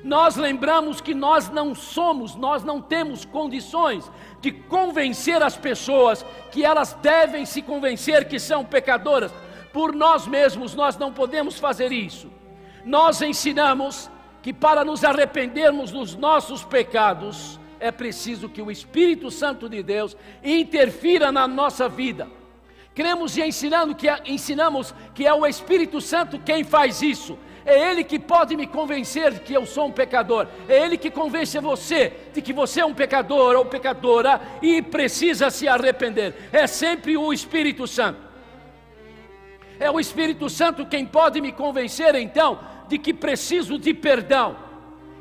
nós 0.03 0.35
lembramos 0.35 1.01
que 1.01 1.13
nós 1.13 1.49
não 1.49 1.75
somos, 1.75 2.35
nós 2.35 2.63
não 2.63 2.81
temos 2.81 3.25
condições 3.25 4.09
de 4.39 4.51
convencer 4.51 5.41
as 5.43 5.57
pessoas 5.57 6.25
que 6.51 6.63
elas 6.63 6.93
devem 7.01 7.45
se 7.45 7.61
convencer 7.61 8.27
que 8.27 8.39
são 8.39 8.63
pecadoras. 8.63 9.33
Por 9.73 9.93
nós 9.93 10.25
mesmos 10.25 10.73
nós 10.73 10.97
não 10.97 11.11
podemos 11.11 11.59
fazer 11.59 11.91
isso. 11.91 12.31
Nós 12.85 13.21
ensinamos 13.21 14.09
que 14.41 14.53
para 14.53 14.85
nos 14.85 15.03
arrependermos 15.03 15.91
dos 15.91 16.15
nossos 16.15 16.63
pecados, 16.63 17.59
é 17.79 17.91
preciso 17.91 18.49
que 18.49 18.61
o 18.61 18.69
Espírito 18.69 19.31
Santo 19.31 19.69
de 19.69 19.81
Deus 19.81 20.15
interfira 20.43 21.31
na 21.31 21.47
nossa 21.47 21.87
vida. 21.87 22.27
Cremos 22.93 23.37
e 23.37 23.41
ensinando 23.41 23.95
que, 23.95 24.07
ensinamos 24.25 24.93
que 25.13 25.25
é 25.25 25.33
o 25.33 25.45
Espírito 25.45 26.01
Santo 26.01 26.39
quem 26.39 26.63
faz 26.63 27.01
isso. 27.01 27.37
É 27.65 27.91
Ele 27.91 28.03
que 28.03 28.19
pode 28.19 28.55
me 28.55 28.67
convencer 28.67 29.39
que 29.39 29.53
eu 29.53 29.65
sou 29.65 29.87
um 29.87 29.91
pecador. 29.91 30.47
É 30.67 30.83
Ele 30.83 30.97
que 30.97 31.09
convence 31.09 31.57
você 31.59 32.11
de 32.33 32.41
que 32.41 32.51
você 32.51 32.81
é 32.81 32.85
um 32.85 32.93
pecador 32.93 33.55
ou 33.55 33.65
pecadora 33.65 34.41
e 34.61 34.81
precisa 34.81 35.49
se 35.49 35.67
arrepender. 35.67 36.35
É 36.51 36.67
sempre 36.67 37.15
o 37.15 37.31
Espírito 37.31 37.87
Santo. 37.87 38.19
É 39.79 39.89
o 39.89 39.99
Espírito 39.99 40.49
Santo 40.49 40.85
quem 40.85 41.05
pode 41.05 41.39
me 41.39 41.53
convencer 41.53 42.15
então 42.15 42.59
de 42.89 42.97
que 42.97 43.13
preciso 43.13 43.77
de 43.79 43.93
perdão 43.93 44.68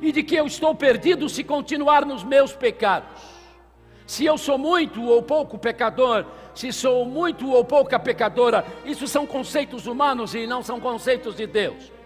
e 0.00 0.12
de 0.12 0.22
que 0.22 0.34
eu 0.34 0.46
estou 0.46 0.74
perdido 0.74 1.28
se 1.28 1.42
continuar 1.44 2.04
nos 2.04 2.24
meus 2.24 2.52
pecados. 2.52 3.38
Se 4.06 4.24
eu 4.24 4.38
sou 4.38 4.56
muito 4.56 5.04
ou 5.04 5.22
pouco 5.22 5.58
pecador, 5.58 6.24
se 6.54 6.72
sou 6.72 7.04
muito 7.04 7.50
ou 7.50 7.64
pouca 7.64 7.98
pecadora, 7.98 8.64
isso 8.84 9.06
são 9.06 9.26
conceitos 9.26 9.86
humanos 9.86 10.34
e 10.34 10.46
não 10.46 10.62
são 10.62 10.80
conceitos 10.80 11.36
de 11.36 11.46
Deus 11.46 11.98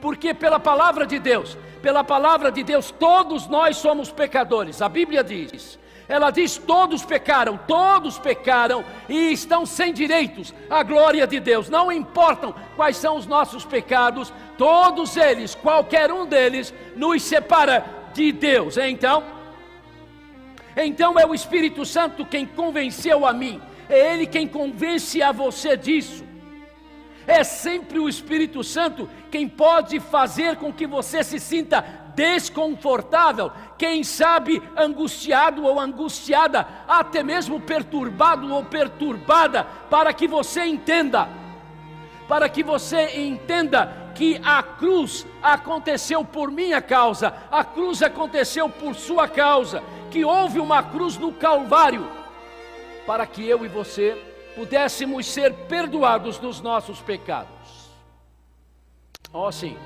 porque 0.00 0.32
pela 0.32 0.58
palavra 0.58 1.06
de 1.06 1.18
Deus, 1.18 1.56
pela 1.82 2.02
palavra 2.02 2.50
de 2.50 2.62
Deus, 2.62 2.90
todos 2.90 3.46
nós 3.46 3.76
somos 3.76 4.10
pecadores. 4.10 4.80
A 4.80 4.88
Bíblia 4.88 5.22
diz, 5.22 5.78
ela 6.10 6.32
diz: 6.32 6.58
todos 6.58 7.04
pecaram, 7.04 7.56
todos 7.68 8.18
pecaram 8.18 8.84
e 9.08 9.32
estão 9.32 9.64
sem 9.64 9.92
direitos 9.92 10.52
à 10.68 10.82
glória 10.82 11.24
de 11.24 11.38
Deus. 11.38 11.70
Não 11.70 11.90
importam 11.90 12.52
quais 12.74 12.96
são 12.96 13.16
os 13.16 13.26
nossos 13.26 13.64
pecados, 13.64 14.32
todos 14.58 15.16
eles, 15.16 15.54
qualquer 15.54 16.10
um 16.10 16.26
deles, 16.26 16.74
nos 16.96 17.22
separa 17.22 17.86
de 18.12 18.32
Deus. 18.32 18.76
Então, 18.76 19.22
então 20.76 21.16
é 21.16 21.24
o 21.24 21.32
Espírito 21.32 21.86
Santo 21.86 22.26
quem 22.26 22.44
convenceu 22.44 23.24
a 23.24 23.32
mim, 23.32 23.62
é 23.88 24.12
Ele 24.12 24.26
quem 24.26 24.48
convence 24.48 25.22
a 25.22 25.30
você 25.30 25.76
disso. 25.76 26.24
É 27.24 27.44
sempre 27.44 28.00
o 28.00 28.08
Espírito 28.08 28.64
Santo 28.64 29.08
quem 29.30 29.48
pode 29.48 30.00
fazer 30.00 30.56
com 30.56 30.72
que 30.72 30.88
você 30.88 31.22
se 31.22 31.38
sinta 31.38 31.99
desconfortável, 32.20 33.50
quem 33.78 34.04
sabe 34.04 34.62
angustiado 34.76 35.64
ou 35.64 35.80
angustiada, 35.80 36.68
até 36.86 37.22
mesmo 37.22 37.58
perturbado 37.58 38.52
ou 38.52 38.62
perturbada, 38.62 39.64
para 39.88 40.12
que 40.12 40.28
você 40.28 40.66
entenda, 40.66 41.26
para 42.28 42.46
que 42.46 42.62
você 42.62 43.18
entenda 43.22 44.12
que 44.14 44.38
a 44.44 44.62
cruz 44.62 45.26
aconteceu 45.42 46.22
por 46.22 46.50
minha 46.50 46.82
causa, 46.82 47.32
a 47.50 47.64
cruz 47.64 48.02
aconteceu 48.02 48.68
por 48.68 48.94
sua 48.94 49.26
causa, 49.26 49.82
que 50.10 50.22
houve 50.22 50.60
uma 50.60 50.82
cruz 50.82 51.16
no 51.16 51.32
Calvário, 51.32 52.06
para 53.06 53.26
que 53.26 53.48
eu 53.48 53.64
e 53.64 53.68
você 53.68 54.14
pudéssemos 54.54 55.24
ser 55.24 55.54
perdoados 55.68 56.36
dos 56.36 56.60
nossos 56.60 57.00
pecados. 57.00 57.88
Oh, 59.32 59.50
sim, 59.50 59.78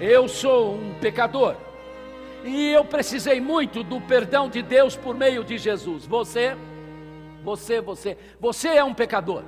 eu 0.00 0.28
sou 0.28 0.74
um 0.74 0.94
pecador 1.00 1.56
e 2.44 2.70
eu 2.70 2.84
precisei 2.84 3.40
muito 3.40 3.82
do 3.82 4.00
perdão 4.00 4.48
de 4.48 4.62
Deus 4.62 4.96
por 4.96 5.14
meio 5.14 5.44
de 5.44 5.56
Jesus. 5.58 6.06
Você, 6.06 6.56
você, 7.44 7.80
você, 7.80 8.16
você 8.40 8.68
é 8.68 8.84
um 8.84 8.94
pecador. 8.94 9.42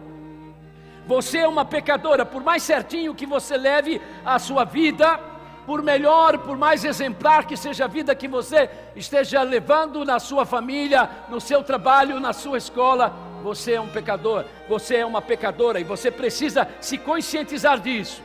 Você 1.06 1.38
é 1.38 1.48
uma 1.48 1.64
pecadora, 1.64 2.24
por 2.24 2.42
mais 2.42 2.62
certinho 2.62 3.14
que 3.14 3.26
você 3.26 3.56
leve 3.56 4.00
a 4.24 4.38
sua 4.38 4.64
vida, 4.64 5.20
por 5.66 5.82
melhor, 5.82 6.38
por 6.38 6.56
mais 6.56 6.84
exemplar 6.84 7.46
que 7.46 7.56
seja 7.56 7.84
a 7.84 7.88
vida 7.88 8.14
que 8.14 8.28
você 8.28 8.70
esteja 8.96 9.42
levando 9.42 10.04
na 10.04 10.18
sua 10.18 10.46
família, 10.46 11.08
no 11.28 11.40
seu 11.40 11.62
trabalho, 11.62 12.20
na 12.20 12.32
sua 12.32 12.58
escola, 12.58 13.14
você 13.42 13.72
é 13.72 13.80
um 13.80 13.88
pecador, 13.88 14.46
você 14.66 14.96
é 14.96 15.06
uma 15.06 15.20
pecadora 15.20 15.78
e 15.78 15.84
você 15.84 16.10
precisa 16.10 16.66
se 16.80 16.96
conscientizar 16.96 17.78
disso. 17.78 18.22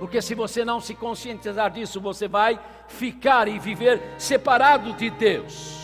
Porque 0.00 0.22
se 0.22 0.34
você 0.34 0.64
não 0.64 0.80
se 0.80 0.94
conscientizar 0.94 1.70
disso, 1.70 2.00
você 2.00 2.26
vai 2.26 2.58
ficar 2.88 3.46
e 3.46 3.58
viver 3.58 4.00
separado 4.16 4.94
de 4.94 5.10
Deus. 5.10 5.78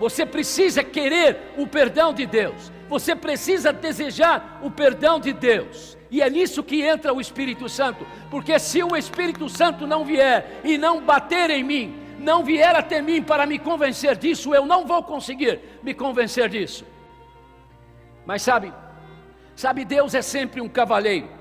Você 0.00 0.24
precisa 0.24 0.82
querer 0.82 1.52
o 1.58 1.66
perdão 1.66 2.14
de 2.14 2.24
Deus. 2.24 2.72
Você 2.88 3.14
precisa 3.14 3.74
desejar 3.74 4.58
o 4.62 4.70
perdão 4.70 5.20
de 5.20 5.34
Deus. 5.34 5.98
E 6.10 6.22
é 6.22 6.30
nisso 6.30 6.62
que 6.62 6.80
entra 6.80 7.12
o 7.12 7.20
Espírito 7.20 7.68
Santo. 7.68 8.06
Porque 8.30 8.58
se 8.58 8.82
o 8.82 8.96
Espírito 8.96 9.50
Santo 9.50 9.86
não 9.86 10.02
vier 10.02 10.62
e 10.64 10.78
não 10.78 11.02
bater 11.02 11.50
em 11.50 11.62
mim, 11.62 11.94
não 12.18 12.42
vier 12.42 12.74
até 12.74 13.02
mim 13.02 13.22
para 13.22 13.44
me 13.44 13.58
convencer 13.58 14.16
disso, 14.16 14.54
eu 14.54 14.64
não 14.64 14.86
vou 14.86 15.02
conseguir 15.02 15.60
me 15.82 15.92
convencer 15.92 16.48
disso. 16.48 16.86
Mas 18.24 18.40
sabe, 18.40 18.72
sabe, 19.54 19.84
Deus 19.84 20.14
é 20.14 20.22
sempre 20.22 20.62
um 20.62 20.70
cavaleiro. 20.70 21.36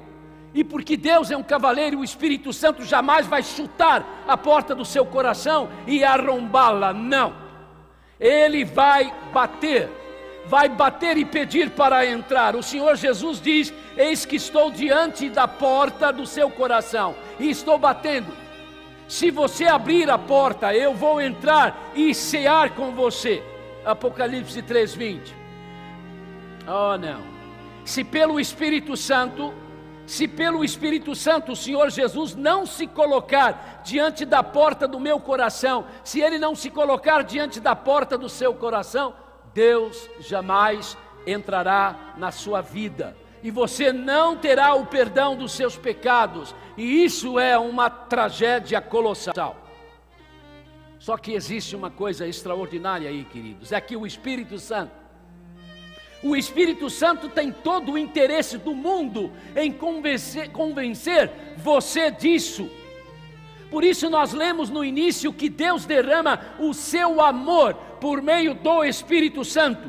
E 0.56 0.64
porque 0.64 0.96
Deus 0.96 1.30
é 1.30 1.36
um 1.36 1.44
cavaleiro, 1.44 2.00
o 2.00 2.04
Espírito 2.04 2.54
Santo 2.54 2.86
jamais 2.86 3.28
vai 3.28 3.44
chutar 3.44 4.24
a 4.26 4.38
porta 4.38 4.74
do 4.74 4.86
seu 4.86 5.06
coração 5.06 5.68
e 5.86 6.02
arrombá-la. 6.02 6.94
Não. 6.94 7.36
Ele 8.18 8.64
vai 8.64 9.14
bater, 9.34 9.90
vai 10.46 10.70
bater 10.70 11.18
e 11.18 11.26
pedir 11.26 11.72
para 11.72 12.06
entrar. 12.06 12.56
O 12.56 12.64
Senhor 12.64 12.96
Jesus 12.96 13.42
diz: 13.42 13.74
Eis 13.98 14.26
que 14.26 14.38
estou 14.38 14.72
diante 14.72 15.30
da 15.30 15.46
porta 15.46 16.14
do 16.14 16.26
seu 16.26 16.50
coração 16.50 17.16
e 17.38 17.50
estou 17.50 17.78
batendo. 17.78 18.32
Se 19.10 19.30
você 19.30 19.66
abrir 19.66 20.10
a 20.10 20.18
porta, 20.18 20.74
eu 20.74 20.94
vou 20.94 21.20
entrar 21.20 21.92
e 21.94 22.16
cear 22.16 22.70
com 22.70 22.94
você. 22.94 23.44
Apocalipse 23.84 24.62
3:20. 24.62 25.34
Oh, 26.66 26.98
não. 26.98 27.22
Se 27.84 28.06
pelo 28.06 28.40
Espírito 28.40 28.96
Santo, 28.96 29.54
se 30.06 30.28
pelo 30.28 30.64
Espírito 30.64 31.16
Santo 31.16 31.54
o 31.54 31.56
Senhor 31.56 31.90
Jesus 31.90 32.36
não 32.36 32.66
se 32.66 32.86
colocar 32.86 33.82
diante 33.84 34.26
da 34.26 34.44
porta 34.44 34.88
do 34.88 35.00
meu 35.00 35.20
coração, 35.20 35.86
se 36.04 36.22
ele 36.22 36.38
não 36.38 36.56
se 36.56 36.70
colocar 36.70 37.24
diante 37.24 37.60
da 37.60 37.76
porta 37.76 38.18
do 38.18 38.30
seu 38.30 38.54
coração, 38.54 39.14
Deus 39.54 40.10
jamais 40.20 40.98
entrará 41.26 42.14
na 42.18 42.32
sua 42.32 42.62
vida. 42.62 43.16
E 43.42 43.52
você 43.52 43.94
não 43.94 44.36
terá 44.36 44.74
o 44.74 44.86
perdão 44.86 45.36
dos 45.36 45.52
seus 45.52 45.78
pecados, 45.78 46.56
e 46.76 47.04
isso 47.04 47.40
é 47.40 47.58
uma 47.58 47.90
tragédia 47.90 48.82
colossal. 48.82 49.56
Só 51.00 51.18
que 51.18 51.34
existe 51.34 51.76
uma 51.76 51.92
coisa 51.92 52.28
extraordinária 52.28 53.08
aí, 53.08 53.24
queridos: 53.26 53.72
é 53.72 53.80
que 53.80 53.96
o 53.96 54.08
Espírito 54.08 54.58
Santo 54.58 55.05
o 56.26 56.36
Espírito 56.36 56.90
Santo 56.90 57.30
tem 57.30 57.52
todo 57.52 57.92
o 57.92 57.98
interesse 58.00 58.58
do 58.58 58.74
mundo 58.74 59.32
em 59.56 59.72
convencer, 59.72 60.50
convencer 60.50 61.32
você 61.58 62.10
disso. 62.10 62.68
Por 63.70 63.84
isso, 63.84 64.10
nós 64.10 64.34
lemos 64.34 64.72
no 64.72 64.84
início 64.84 65.32
que 65.32 65.50
Deus 65.50 65.86
derrama 65.86 66.40
o 66.58 66.74
seu 66.74 67.22
amor 67.22 67.76
por 68.02 68.24
meio 68.24 68.56
do 68.56 68.84
Espírito 68.84 69.46
Santo. 69.46 69.88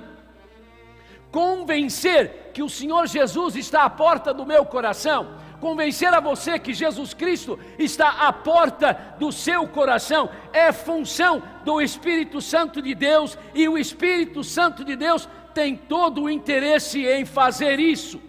Convencer 1.30 2.50
que 2.52 2.62
o 2.62 2.68
Senhor 2.68 3.06
Jesus 3.06 3.56
está 3.56 3.84
à 3.84 3.90
porta 3.90 4.34
do 4.34 4.44
meu 4.44 4.66
coração, 4.66 5.38
convencer 5.58 6.12
a 6.12 6.20
você 6.20 6.58
que 6.58 6.74
Jesus 6.74 7.14
Cristo 7.14 7.58
está 7.78 8.26
à 8.26 8.32
porta 8.32 9.16
do 9.18 9.32
seu 9.32 9.66
coração, 9.66 10.28
é 10.52 10.70
função 10.70 11.42
do 11.64 11.80
Espírito 11.80 12.42
Santo 12.42 12.82
de 12.82 12.94
Deus, 12.94 13.38
e 13.54 13.68
o 13.68 13.78
Espírito 13.78 14.44
Santo 14.44 14.84
de 14.84 14.96
Deus 14.96 15.28
tem 15.56 15.74
todo 15.74 16.24
o 16.24 16.30
interesse 16.30 17.06
em 17.06 17.24
fazer 17.24 17.80
isso, 17.80 18.20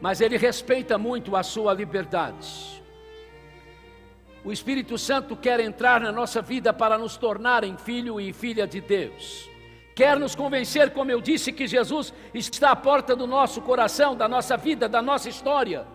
mas 0.00 0.22
ele 0.22 0.38
respeita 0.38 0.96
muito 0.96 1.36
a 1.36 1.42
sua 1.42 1.74
liberdade. 1.74 2.82
O 4.42 4.50
Espírito 4.50 4.96
Santo 4.96 5.36
quer 5.36 5.60
entrar 5.60 6.00
na 6.00 6.10
nossa 6.10 6.40
vida 6.40 6.72
para 6.72 6.96
nos 6.96 7.18
tornar 7.18 7.62
em 7.62 7.76
filho 7.76 8.18
e 8.18 8.32
filha 8.32 8.66
de 8.66 8.80
Deus. 8.80 9.50
quer 9.94 10.18
nos 10.18 10.34
convencer, 10.34 10.90
como 10.92 11.10
eu 11.10 11.20
disse, 11.20 11.52
que 11.52 11.66
Jesus 11.66 12.12
está 12.32 12.70
à 12.70 12.76
porta 12.76 13.14
do 13.14 13.26
nosso 13.26 13.60
coração, 13.60 14.16
da 14.16 14.28
nossa 14.28 14.56
vida, 14.56 14.88
da 14.88 15.02
nossa 15.02 15.28
história, 15.28 15.86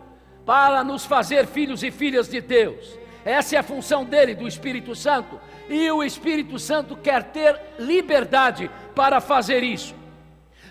para 0.45 0.83
nos 0.83 1.05
fazer 1.05 1.47
filhos 1.47 1.81
e 1.83 1.89
filhas 1.89 2.27
de 2.27 2.39
Deus. 2.39 2.99
Essa 3.25 3.55
é 3.55 3.59
a 3.59 3.63
função 3.63 4.03
dele, 4.03 4.33
do 4.33 4.47
Espírito 4.47 4.95
Santo, 4.95 5.39
e 5.71 5.89
o 5.89 6.03
Espírito 6.03 6.59
Santo 6.59 6.97
quer 6.97 7.23
ter 7.23 7.57
liberdade 7.79 8.69
para 8.93 9.21
fazer 9.21 9.63
isso. 9.63 9.95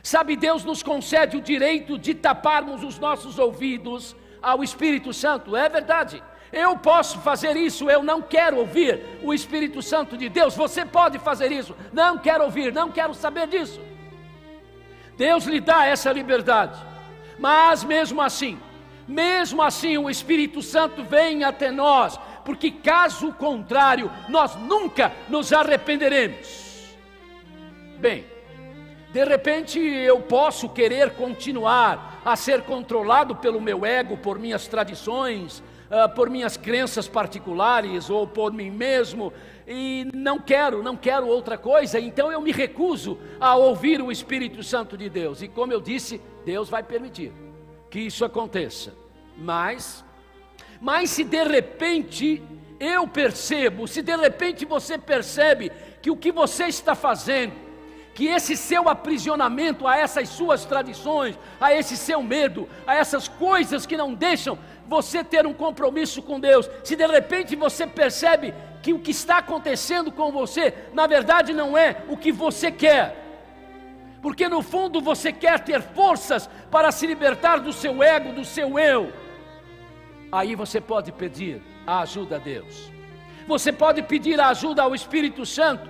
Sabe, 0.02 0.36
Deus 0.36 0.62
nos 0.62 0.82
concede 0.82 1.38
o 1.38 1.40
direito 1.40 1.98
de 1.98 2.14
taparmos 2.14 2.84
os 2.84 2.98
nossos 2.98 3.38
ouvidos 3.38 4.14
ao 4.42 4.62
Espírito 4.62 5.12
Santo, 5.12 5.56
é 5.56 5.68
verdade. 5.70 6.22
Eu 6.52 6.76
posso 6.76 7.18
fazer 7.20 7.56
isso, 7.56 7.88
eu 7.88 8.02
não 8.02 8.20
quero 8.20 8.58
ouvir 8.58 9.00
o 9.22 9.32
Espírito 9.32 9.80
Santo 9.80 10.18
de 10.18 10.28
Deus. 10.28 10.54
Você 10.54 10.84
pode 10.84 11.18
fazer 11.18 11.50
isso, 11.50 11.74
não 11.92 12.18
quero 12.18 12.44
ouvir, 12.44 12.70
não 12.72 12.90
quero 12.90 13.14
saber 13.14 13.46
disso. 13.46 13.80
Deus 15.16 15.44
lhe 15.44 15.60
dá 15.60 15.86
essa 15.86 16.12
liberdade, 16.12 16.78
mas 17.38 17.84
mesmo 17.84 18.20
assim, 18.20 18.58
mesmo 19.08 19.62
assim, 19.62 19.96
o 19.96 20.10
Espírito 20.10 20.60
Santo 20.60 21.04
vem 21.04 21.42
até 21.44 21.70
nós, 21.70 22.18
porque 22.50 22.68
caso 22.72 23.32
contrário, 23.34 24.10
nós 24.28 24.56
nunca 24.56 25.12
nos 25.28 25.52
arrependeremos. 25.52 26.96
Bem, 28.00 28.26
de 29.12 29.24
repente 29.24 29.78
eu 29.78 30.18
posso 30.22 30.68
querer 30.68 31.10
continuar 31.10 32.20
a 32.24 32.34
ser 32.34 32.62
controlado 32.62 33.36
pelo 33.36 33.60
meu 33.60 33.86
ego, 33.86 34.16
por 34.16 34.36
minhas 34.36 34.66
tradições, 34.66 35.60
uh, 35.60 36.12
por 36.12 36.28
minhas 36.28 36.56
crenças 36.56 37.06
particulares 37.06 38.10
ou 38.10 38.26
por 38.26 38.52
mim 38.52 38.68
mesmo, 38.68 39.32
e 39.64 40.10
não 40.12 40.40
quero, 40.40 40.82
não 40.82 40.96
quero 40.96 41.28
outra 41.28 41.56
coisa, 41.56 42.00
então 42.00 42.32
eu 42.32 42.40
me 42.40 42.50
recuso 42.50 43.16
a 43.38 43.54
ouvir 43.54 44.02
o 44.02 44.10
Espírito 44.10 44.60
Santo 44.64 44.96
de 44.96 45.08
Deus. 45.08 45.40
E 45.40 45.46
como 45.46 45.72
eu 45.72 45.80
disse, 45.80 46.20
Deus 46.44 46.68
vai 46.68 46.82
permitir 46.82 47.32
que 47.88 48.00
isso 48.00 48.24
aconteça. 48.24 48.92
Mas, 49.38 50.04
mas 50.80 51.10
se 51.10 51.24
de 51.24 51.44
repente 51.44 52.42
eu 52.78 53.06
percebo, 53.06 53.86
se 53.86 54.00
de 54.00 54.16
repente 54.16 54.64
você 54.64 54.96
percebe 54.96 55.70
que 56.00 56.10
o 56.10 56.16
que 56.16 56.32
você 56.32 56.64
está 56.64 56.94
fazendo, 56.94 57.52
que 58.14 58.26
esse 58.26 58.56
seu 58.56 58.88
aprisionamento 58.88 59.86
a 59.86 59.98
essas 59.98 60.30
suas 60.30 60.64
tradições, 60.64 61.38
a 61.60 61.74
esse 61.74 61.96
seu 61.96 62.22
medo, 62.22 62.68
a 62.86 62.94
essas 62.94 63.28
coisas 63.28 63.84
que 63.84 63.96
não 63.96 64.14
deixam 64.14 64.58
você 64.88 65.22
ter 65.22 65.46
um 65.46 65.52
compromisso 65.52 66.22
com 66.22 66.40
Deus, 66.40 66.68
se 66.82 66.96
de 66.96 67.06
repente 67.06 67.54
você 67.54 67.86
percebe 67.86 68.54
que 68.82 68.94
o 68.94 68.98
que 68.98 69.10
está 69.10 69.38
acontecendo 69.38 70.10
com 70.10 70.32
você, 70.32 70.74
na 70.94 71.06
verdade 71.06 71.52
não 71.52 71.76
é 71.76 71.98
o 72.08 72.16
que 72.16 72.32
você 72.32 72.72
quer, 72.72 73.16
porque 74.22 74.48
no 74.48 74.62
fundo 74.62 75.00
você 75.00 75.32
quer 75.32 75.60
ter 75.60 75.82
forças 75.82 76.48
para 76.70 76.90
se 76.90 77.06
libertar 77.06 77.60
do 77.60 77.72
seu 77.72 78.02
ego, 78.02 78.32
do 78.32 78.44
seu 78.44 78.78
eu, 78.78 79.12
aí 80.30 80.54
você 80.54 80.80
pode 80.80 81.12
pedir 81.12 81.60
a 81.86 82.00
ajuda 82.00 82.36
a 82.36 82.38
Deus, 82.38 82.90
você 83.46 83.72
pode 83.72 84.02
pedir 84.02 84.40
a 84.40 84.48
ajuda 84.48 84.82
ao 84.82 84.94
Espírito 84.94 85.44
Santo, 85.44 85.88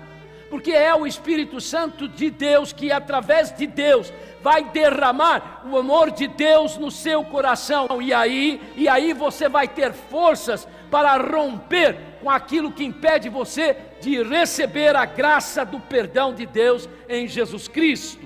porque 0.49 0.73
é 0.73 0.95
o 0.95 1.07
Espírito 1.07 1.61
Santo 1.61 2.09
de 2.09 2.31
Deus 2.31 2.73
que, 2.73 2.91
através 2.91 3.57
de 3.57 3.67
Deus, 3.67 4.13
vai 4.43 4.65
derramar 4.65 5.63
o 5.71 5.77
amor 5.77 6.11
de 6.11 6.27
Deus 6.27 6.77
no 6.77 6.91
seu 6.91 7.25
coração. 7.25 7.87
E 8.03 8.13
aí, 8.13 8.61
e 8.77 8.89
aí 8.89 9.13
você 9.13 9.49
vai 9.49 9.69
ter 9.69 9.93
forças 9.93 10.67
para 10.91 11.17
romper 11.17 11.97
com 12.21 12.29
aquilo 12.29 12.73
que 12.73 12.85
impede 12.85 13.29
você 13.29 13.77
de 14.01 14.23
receber 14.23 14.97
a 14.97 15.05
graça 15.05 15.65
do 15.65 15.79
perdão 15.79 16.35
de 16.35 16.47
Deus 16.47 16.89
em 17.09 17.29
Jesus 17.29 17.69
Cristo. 17.69 18.21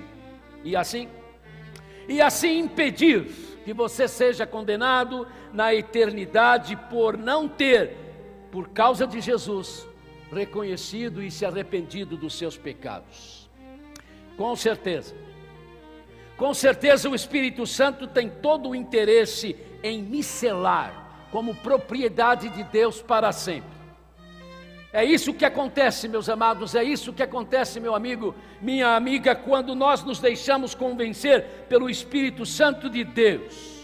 E 0.63 0.75
assim, 0.75 1.09
e 2.09 2.23
assim 2.23 2.59
impedir 2.61 3.31
que 3.65 3.73
você 3.73 4.07
seja 4.07 4.47
condenado 4.47 5.27
na 5.53 5.75
eternidade 5.75 6.77
por 6.91 7.17
não 7.17 7.49
ter, 7.49 7.97
por 8.53 8.69
causa 8.69 9.07
de 9.07 9.21
Jesus, 9.21 9.89
reconhecido 10.31 11.23
e 11.23 11.31
se 11.31 11.47
arrependido 11.47 12.17
dos 12.17 12.37
seus 12.37 12.57
pecados. 12.57 13.49
Com 14.37 14.55
certeza, 14.55 15.15
com 16.37 16.53
certeza 16.53 17.09
o 17.09 17.15
Espírito 17.15 17.67
Santo 17.67 18.07
tem 18.07 18.29
todo 18.29 18.71
o 18.71 18.75
interesse 18.75 19.57
em 19.83 20.03
me 20.03 20.23
selar 20.23 21.29
como 21.31 21.55
propriedade 21.55 22.49
de 22.49 22.63
Deus 22.65 23.01
para 23.01 23.33
sempre. 23.33 23.84
É 24.95 25.05
isso 25.05 25.35
que 25.35 25.45
acontece, 25.45 26.07
meus 26.07 26.29
amados, 26.29 26.77
é 26.77 26.85
isso 26.85 27.13
que 27.13 27.21
acontece, 27.21 27.81
meu 27.81 27.97
amigo, 27.97 28.33
minha 28.63 28.95
amiga, 28.95 29.35
quando 29.35 29.75
nós 29.75 30.05
nos 30.05 30.21
deixamos 30.21 30.73
convencer 30.73 31.67
pelo 31.69 31.91
Espírito 31.91 32.47
Santo 32.47 32.89
de 32.89 33.03
Deus. 33.03 33.83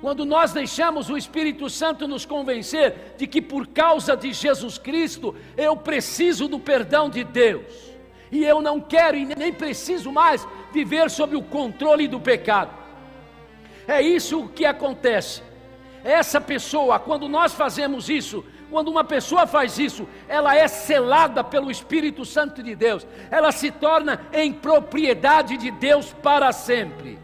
Quando 0.00 0.24
nós 0.24 0.50
deixamos 0.50 1.10
o 1.10 1.18
Espírito 1.18 1.68
Santo 1.68 2.08
nos 2.08 2.24
convencer 2.24 3.16
de 3.18 3.26
que 3.26 3.42
por 3.42 3.66
causa 3.66 4.16
de 4.16 4.32
Jesus 4.32 4.78
Cristo 4.78 5.36
eu 5.58 5.76
preciso 5.76 6.48
do 6.48 6.58
perdão 6.58 7.10
de 7.10 7.22
Deus, 7.22 7.92
e 8.32 8.42
eu 8.42 8.62
não 8.62 8.80
quero 8.80 9.18
e 9.18 9.26
nem 9.26 9.52
preciso 9.52 10.10
mais 10.10 10.48
viver 10.72 11.10
sob 11.10 11.36
o 11.36 11.42
controle 11.42 12.08
do 12.08 12.18
pecado. 12.18 12.72
É 13.86 14.00
isso 14.00 14.48
que 14.56 14.64
acontece. 14.64 15.42
Essa 16.02 16.40
pessoa, 16.40 16.98
quando 16.98 17.28
nós 17.28 17.52
fazemos 17.52 18.08
isso, 18.08 18.42
quando 18.70 18.88
uma 18.88 19.04
pessoa 19.04 19.46
faz 19.46 19.78
isso, 19.78 20.08
ela 20.28 20.56
é 20.56 20.68
selada 20.68 21.42
pelo 21.42 21.70
Espírito 21.70 22.24
Santo 22.24 22.62
de 22.62 22.74
Deus, 22.74 23.06
ela 23.30 23.50
se 23.50 23.70
torna 23.70 24.26
em 24.32 24.52
propriedade 24.52 25.56
de 25.56 25.70
Deus 25.70 26.12
para 26.22 26.52
sempre. 26.52 27.18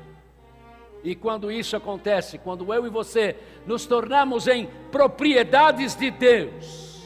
E 1.04 1.14
quando 1.14 1.52
isso 1.52 1.76
acontece, 1.76 2.36
quando 2.36 2.74
eu 2.74 2.84
e 2.84 2.90
você 2.90 3.36
nos 3.64 3.86
tornamos 3.86 4.48
em 4.48 4.68
propriedades 4.90 5.94
de 5.94 6.10
Deus, 6.10 7.00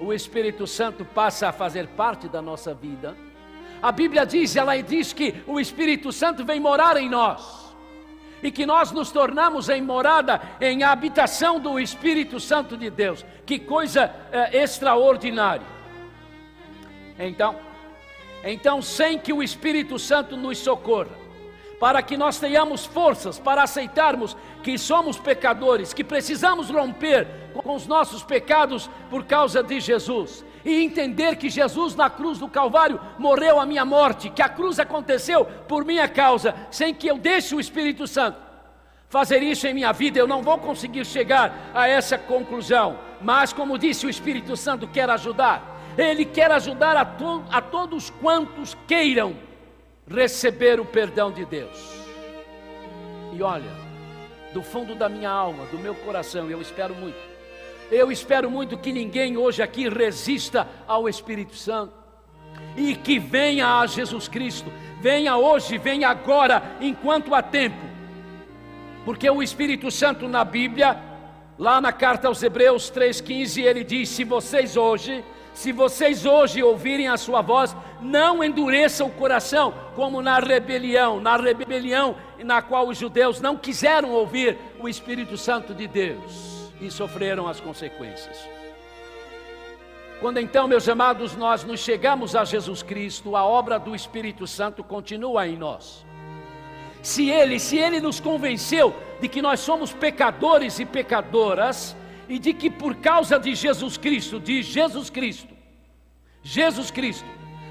o 0.00 0.12
Espírito 0.12 0.66
Santo 0.66 1.04
passa 1.04 1.48
a 1.48 1.52
fazer 1.52 1.86
parte 1.88 2.26
da 2.26 2.42
nossa 2.42 2.74
vida. 2.74 3.16
A 3.80 3.92
Bíblia 3.92 4.26
diz, 4.26 4.56
ela 4.56 4.76
diz 4.82 5.12
que 5.12 5.36
o 5.46 5.60
Espírito 5.60 6.10
Santo 6.10 6.44
vem 6.44 6.58
morar 6.58 6.96
em 6.96 7.08
nós. 7.08 7.69
E 8.42 8.50
que 8.50 8.64
nós 8.64 8.90
nos 8.90 9.10
tornamos 9.10 9.68
em 9.68 9.82
morada, 9.82 10.40
em 10.60 10.82
habitação 10.82 11.60
do 11.60 11.78
Espírito 11.78 12.40
Santo 12.40 12.76
de 12.76 12.88
Deus. 12.88 13.24
Que 13.44 13.58
coisa 13.58 14.10
é, 14.32 14.62
extraordinária. 14.62 15.66
Então, 17.18 17.56
então, 18.42 18.80
sem 18.80 19.18
que 19.18 19.32
o 19.32 19.42
Espírito 19.42 19.98
Santo 19.98 20.36
nos 20.36 20.58
socorra, 20.58 21.10
para 21.78 22.02
que 22.02 22.16
nós 22.16 22.38
tenhamos 22.38 22.86
forças 22.86 23.38
para 23.38 23.62
aceitarmos 23.62 24.36
que 24.62 24.78
somos 24.78 25.18
pecadores, 25.18 25.92
que 25.92 26.04
precisamos 26.04 26.70
romper 26.70 27.26
com 27.54 27.74
os 27.74 27.86
nossos 27.86 28.22
pecados 28.22 28.88
por 29.10 29.24
causa 29.24 29.62
de 29.62 29.80
Jesus. 29.80 30.44
E 30.64 30.82
entender 30.82 31.36
que 31.36 31.48
Jesus 31.48 31.94
na 31.94 32.10
cruz 32.10 32.38
do 32.38 32.48
Calvário 32.48 33.00
morreu 33.18 33.58
a 33.58 33.66
minha 33.66 33.84
morte, 33.84 34.30
que 34.30 34.42
a 34.42 34.48
cruz 34.48 34.78
aconteceu 34.78 35.44
por 35.44 35.84
minha 35.84 36.08
causa, 36.08 36.54
sem 36.70 36.92
que 36.94 37.06
eu 37.06 37.18
deixe 37.18 37.54
o 37.54 37.60
Espírito 37.60 38.06
Santo 38.06 38.50
fazer 39.10 39.42
isso 39.42 39.66
em 39.66 39.74
minha 39.74 39.92
vida, 39.92 40.20
eu 40.20 40.26
não 40.26 40.40
vou 40.40 40.56
conseguir 40.56 41.04
chegar 41.04 41.72
a 41.74 41.88
essa 41.88 42.16
conclusão. 42.16 42.96
Mas, 43.20 43.52
como 43.52 43.76
disse, 43.76 44.06
o 44.06 44.10
Espírito 44.10 44.56
Santo 44.56 44.86
quer 44.86 45.10
ajudar, 45.10 45.82
ele 45.98 46.24
quer 46.24 46.50
ajudar 46.52 46.96
a, 46.96 47.04
to 47.04 47.44
a 47.50 47.60
todos 47.60 48.08
quantos 48.08 48.76
queiram 48.86 49.36
receber 50.08 50.78
o 50.78 50.84
perdão 50.84 51.32
de 51.32 51.44
Deus. 51.44 51.76
E 53.32 53.42
olha, 53.42 53.70
do 54.54 54.62
fundo 54.62 54.94
da 54.94 55.08
minha 55.08 55.30
alma, 55.30 55.66
do 55.66 55.78
meu 55.78 55.94
coração, 55.94 56.48
eu 56.48 56.60
espero 56.60 56.94
muito. 56.94 57.29
Eu 57.90 58.12
espero 58.12 58.48
muito 58.48 58.78
que 58.78 58.92
ninguém 58.92 59.36
hoje 59.36 59.62
aqui 59.62 59.88
resista 59.88 60.68
ao 60.86 61.08
Espírito 61.08 61.56
Santo 61.56 61.92
e 62.76 62.94
que 62.94 63.18
venha 63.18 63.80
a 63.80 63.86
Jesus 63.86 64.28
Cristo. 64.28 64.72
Venha 65.00 65.36
hoje, 65.36 65.76
venha 65.76 66.08
agora, 66.08 66.62
enquanto 66.80 67.34
há 67.34 67.42
tempo. 67.42 67.84
Porque 69.04 69.28
o 69.28 69.42
Espírito 69.42 69.90
Santo 69.90 70.28
na 70.28 70.44
Bíblia, 70.44 70.96
lá 71.58 71.80
na 71.80 71.92
carta 71.92 72.28
aos 72.28 72.42
Hebreus 72.42 72.92
3,15, 72.92 73.62
ele 73.62 73.82
diz: 73.82 74.08
Se 74.08 74.24
vocês 74.24 74.76
hoje 74.76 75.24
se 75.52 75.72
vocês 75.72 76.24
hoje 76.24 76.62
ouvirem 76.62 77.08
a 77.08 77.16
sua 77.16 77.42
voz, 77.42 77.76
não 78.00 78.42
endureçam 78.42 79.08
o 79.08 79.10
coração, 79.10 79.74
como 79.96 80.22
na 80.22 80.38
rebelião, 80.38 81.20
na 81.20 81.36
rebelião 81.36 82.14
na 82.44 82.62
qual 82.62 82.88
os 82.88 82.96
judeus 82.96 83.40
não 83.40 83.56
quiseram 83.56 84.10
ouvir 84.12 84.56
o 84.78 84.88
Espírito 84.88 85.36
Santo 85.36 85.74
de 85.74 85.88
Deus 85.88 86.59
e 86.80 86.90
sofreram 86.90 87.46
as 87.48 87.60
consequências. 87.60 88.48
Quando 90.20 90.38
então, 90.38 90.68
meus 90.68 90.88
amados, 90.88 91.34
nós 91.34 91.64
nos 91.64 91.80
chegamos 91.80 92.36
a 92.36 92.44
Jesus 92.44 92.82
Cristo, 92.82 93.36
a 93.36 93.44
obra 93.44 93.78
do 93.78 93.94
Espírito 93.94 94.46
Santo 94.46 94.84
continua 94.84 95.48
em 95.48 95.56
nós. 95.56 96.04
Se 97.02 97.30
ele, 97.30 97.58
se 97.58 97.78
ele 97.78 98.00
nos 98.00 98.20
convenceu 98.20 98.94
de 99.20 99.28
que 99.28 99.40
nós 99.40 99.60
somos 99.60 99.92
pecadores 99.92 100.78
e 100.78 100.84
pecadoras, 100.84 101.96
e 102.28 102.38
de 102.38 102.52
que 102.52 102.70
por 102.70 102.94
causa 102.96 103.38
de 103.38 103.54
Jesus 103.54 103.96
Cristo, 103.96 104.38
de 104.38 104.62
Jesus 104.62 105.10
Cristo, 105.10 105.54
Jesus 106.42 106.90
Cristo, 106.90 107.26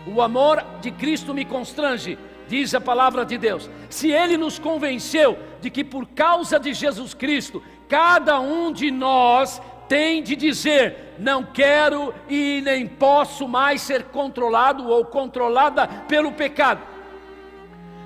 O 0.08 0.22
amor 0.22 0.66
de 0.82 0.92
Cristo 0.92 1.34
me 1.34 1.46
constrange, 1.46 2.18
diz 2.48 2.74
a 2.74 2.82
palavra 2.82 3.26
de 3.26 3.38
Deus. 3.38 3.70
Se 3.90 4.12
ele 4.12 4.38
nos 4.38 4.58
convenceu 4.58 5.38
de 5.62 5.70
que 5.70 5.84
por 5.84 6.08
causa 6.08 6.60
de 6.60 6.74
Jesus 6.74 7.14
Cristo, 7.14 7.62
cada 7.90 8.40
um 8.40 8.72
de 8.72 8.92
nós 8.92 9.62
tem 9.90 10.22
de 10.22 10.36
dizer: 10.36 11.16
não 11.18 11.44
quero 11.44 12.14
e 12.30 12.62
nem 12.64 12.88
posso 12.88 13.48
mais 13.48 13.82
ser 13.82 14.06
controlado 14.06 14.88
ou 14.88 15.04
controlada 15.04 15.88
pelo 16.08 16.32
pecado. 16.32 16.82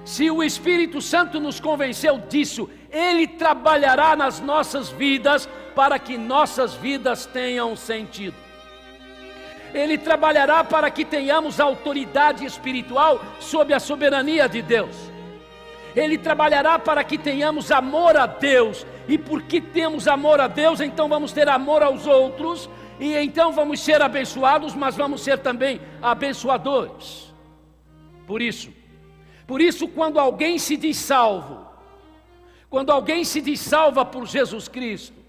Se 0.06 0.32
o 0.32 0.43
Espírito 0.43 1.02
Santo 1.02 1.39
nos 1.39 1.60
convenceu 1.60 2.17
disso, 2.17 2.69
ele 2.91 3.28
trabalhará 3.28 4.15
nas 4.15 4.39
nossas 4.39 4.89
vidas 4.89 5.48
para 5.76 6.00
que 6.00 6.17
nossas 6.17 6.74
vidas 6.74 7.26
tenham 7.26 7.76
sentido. 7.76 8.36
Ele 9.74 9.98
trabalhará 9.98 10.63
para 10.63 10.91
que 10.91 11.04
tenhamos 11.04 11.60
autoridade 11.60 12.46
espiritual 12.46 13.19
sob 13.39 13.74
a 13.74 13.80
soberania 13.80 14.48
de 14.48 14.62
Deus. 14.62 14.96
Ele 15.96 16.17
trabalhará 16.17 16.78
para 16.78 17.04
que 17.04 17.17
tenhamos 17.17 17.72
amor 17.72 18.15
a 18.17 18.26
Deus, 18.26 18.86
e 19.08 19.18
porque 19.18 19.60
temos 19.60 20.08
amor 20.08 20.39
a 20.39 20.48
Deus, 20.48 20.80
então 20.80 21.10
vamos 21.10 21.32
ter 21.32 21.50
amor 21.50 21.84
aos 21.84 22.08
outros, 22.08 22.70
e 23.00 23.16
então 23.18 23.52
vamos 23.52 23.80
ser 23.82 24.02
abençoados, 24.02 24.74
mas 24.74 24.96
vamos 24.96 25.22
ser 25.22 25.39
também 25.39 25.82
abençoadores. 26.02 27.34
Por 28.26 28.42
isso, 28.42 28.72
por 29.46 29.62
isso, 29.62 29.88
quando 29.88 30.20
alguém 30.20 30.58
se 30.58 30.78
diz 30.78 30.98
salvo, 30.98 31.68
quando 32.70 32.92
alguém 32.92 33.24
se 33.24 33.42
diz 33.42 33.60
salva 33.60 34.06
por 34.06 34.26
Jesus 34.26 34.68
Cristo, 34.68 35.24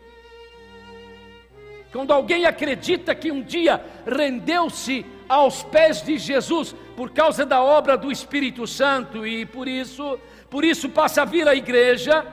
quando 1.93 2.13
alguém 2.13 2.45
acredita 2.45 3.15
que 3.15 3.31
um 3.31 3.43
dia 3.43 3.85
rendeu-se 4.07 5.07
aos 5.29 5.63
pés 5.63 6.03
de 6.03 6.19
Jesus 6.19 6.75
por 6.97 7.11
causa 7.11 7.47
da 7.47 7.63
obra 7.63 7.97
do 7.97 8.11
Espírito 8.11 8.67
Santo 8.67 9.27
e 9.27 9.47
por 9.47 9.69
isso, 9.69 10.19
por 10.51 10.65
isso 10.65 10.89
passa 10.89 11.23
a 11.23 11.25
vir 11.25 11.47
à 11.47 11.55
igreja, 11.55 12.27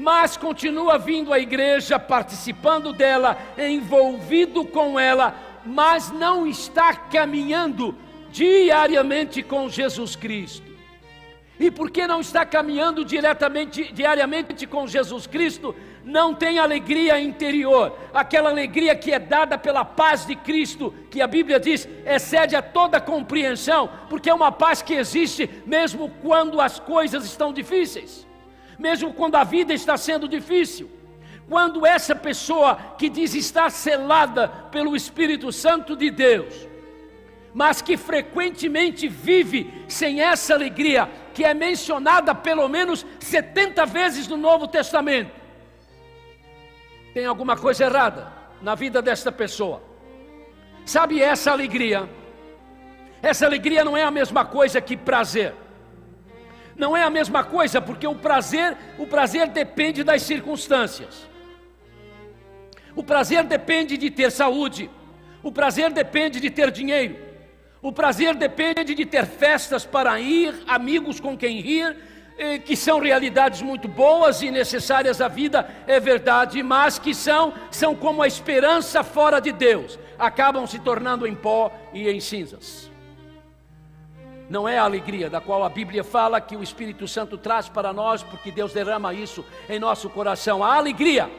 mas 0.00 0.34
continua 0.34 0.96
vindo 0.96 1.30
à 1.30 1.38
igreja, 1.38 1.98
participando 1.98 2.90
dela, 2.90 3.36
envolvido 3.58 4.64
com 4.64 4.98
ela, 4.98 5.34
mas 5.62 6.10
não 6.10 6.46
está 6.46 6.94
caminhando 6.94 7.94
diariamente 8.30 9.42
com 9.42 9.68
Jesus 9.68 10.16
Cristo. 10.16 10.70
E 11.58 11.70
porque 11.70 12.06
não 12.06 12.22
está 12.22 12.46
caminhando 12.46 13.04
diretamente, 13.04 13.92
diariamente 13.92 14.66
com 14.66 14.86
Jesus 14.86 15.26
Cristo, 15.26 15.76
não 16.02 16.34
tem 16.34 16.58
alegria 16.58 17.20
interior, 17.20 17.94
aquela 18.14 18.48
alegria 18.48 18.96
que 18.96 19.12
é 19.12 19.18
dada 19.18 19.58
pela 19.58 19.84
paz 19.84 20.24
de 20.24 20.34
Cristo, 20.34 20.94
que 21.10 21.20
a 21.20 21.26
Bíblia 21.26 21.60
diz 21.60 21.86
excede 22.06 22.56
a 22.56 22.62
toda 22.62 23.02
compreensão, 23.02 23.90
porque 24.08 24.30
é 24.30 24.34
uma 24.34 24.50
paz 24.50 24.80
que 24.80 24.94
existe 24.94 25.50
mesmo 25.66 26.10
quando 26.22 26.58
as 26.58 26.80
coisas 26.80 27.26
estão 27.26 27.52
difíceis, 27.52 28.29
mesmo 28.80 29.12
quando 29.12 29.36
a 29.36 29.44
vida 29.44 29.74
está 29.74 29.96
sendo 29.96 30.26
difícil. 30.26 30.90
Quando 31.48 31.84
essa 31.84 32.14
pessoa 32.14 32.76
que 32.96 33.08
diz 33.08 33.34
estar 33.34 33.70
selada 33.70 34.48
pelo 34.48 34.96
Espírito 34.96 35.52
Santo 35.52 35.94
de 35.94 36.10
Deus, 36.10 36.68
mas 37.52 37.82
que 37.82 37.96
frequentemente 37.96 39.08
vive 39.08 39.84
sem 39.88 40.20
essa 40.20 40.54
alegria, 40.54 41.10
que 41.34 41.44
é 41.44 41.52
mencionada 41.52 42.34
pelo 42.34 42.68
menos 42.68 43.04
70 43.18 43.84
vezes 43.86 44.28
no 44.28 44.36
Novo 44.36 44.66
Testamento. 44.68 45.32
Tem 47.12 47.26
alguma 47.26 47.56
coisa 47.56 47.84
errada 47.84 48.32
na 48.62 48.74
vida 48.74 49.02
desta 49.02 49.32
pessoa. 49.32 49.82
Sabe 50.86 51.20
essa 51.20 51.50
alegria? 51.50 52.08
Essa 53.20 53.44
alegria 53.44 53.84
não 53.84 53.96
é 53.96 54.04
a 54.04 54.10
mesma 54.10 54.44
coisa 54.44 54.80
que 54.80 54.96
prazer. 54.96 55.54
Não 56.80 56.96
é 56.96 57.02
a 57.02 57.10
mesma 57.10 57.44
coisa, 57.44 57.78
porque 57.78 58.06
o 58.06 58.14
prazer, 58.14 58.74
o 58.98 59.06
prazer 59.06 59.48
depende 59.48 60.02
das 60.02 60.22
circunstâncias. 60.22 61.28
O 62.96 63.04
prazer 63.04 63.44
depende 63.44 63.98
de 63.98 64.10
ter 64.10 64.30
saúde. 64.32 64.88
O 65.42 65.52
prazer 65.52 65.92
depende 65.92 66.40
de 66.40 66.48
ter 66.48 66.70
dinheiro. 66.70 67.18
O 67.82 67.92
prazer 67.92 68.34
depende 68.34 68.94
de 68.94 69.04
ter 69.04 69.26
festas 69.26 69.84
para 69.84 70.18
ir, 70.20 70.54
amigos 70.66 71.20
com 71.20 71.36
quem 71.36 71.60
rir, 71.60 71.94
eh, 72.38 72.58
que 72.58 72.74
são 72.74 72.98
realidades 72.98 73.60
muito 73.60 73.86
boas 73.86 74.40
e 74.40 74.50
necessárias 74.50 75.20
à 75.20 75.28
vida, 75.28 75.68
é 75.86 76.00
verdade, 76.00 76.62
mas 76.62 76.98
que 76.98 77.14
são, 77.14 77.52
são 77.70 77.94
como 77.94 78.22
a 78.22 78.26
esperança 78.26 79.04
fora 79.04 79.38
de 79.38 79.52
Deus, 79.52 79.98
acabam 80.18 80.66
se 80.66 80.78
tornando 80.78 81.26
em 81.26 81.34
pó 81.34 81.70
e 81.92 82.08
em 82.08 82.20
cinzas. 82.20 82.89
Não 84.50 84.68
é 84.68 84.78
a 84.78 84.82
alegria 84.82 85.30
da 85.30 85.40
qual 85.40 85.62
a 85.62 85.68
Bíblia 85.68 86.02
fala 86.02 86.40
que 86.40 86.56
o 86.56 86.62
Espírito 86.62 87.06
Santo 87.06 87.38
traz 87.38 87.68
para 87.68 87.92
nós, 87.92 88.22
porque 88.22 88.50
Deus 88.50 88.72
derrama 88.72 89.14
isso 89.14 89.44
em 89.68 89.78
nosso 89.78 90.10
coração. 90.10 90.62
A 90.62 90.74
alegria 90.74 91.30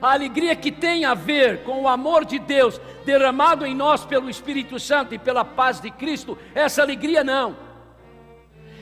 a 0.00 0.14
alegria 0.14 0.56
que 0.56 0.72
tem 0.72 1.04
a 1.04 1.12
ver 1.12 1.62
com 1.62 1.82
o 1.82 1.88
amor 1.88 2.24
de 2.24 2.38
Deus 2.38 2.80
derramado 3.04 3.66
em 3.66 3.74
nós 3.74 4.02
pelo 4.02 4.30
Espírito 4.30 4.80
Santo 4.80 5.14
e 5.14 5.18
pela 5.18 5.44
paz 5.44 5.78
de 5.78 5.90
Cristo, 5.90 6.38
essa 6.54 6.80
alegria 6.80 7.22
não. 7.22 7.54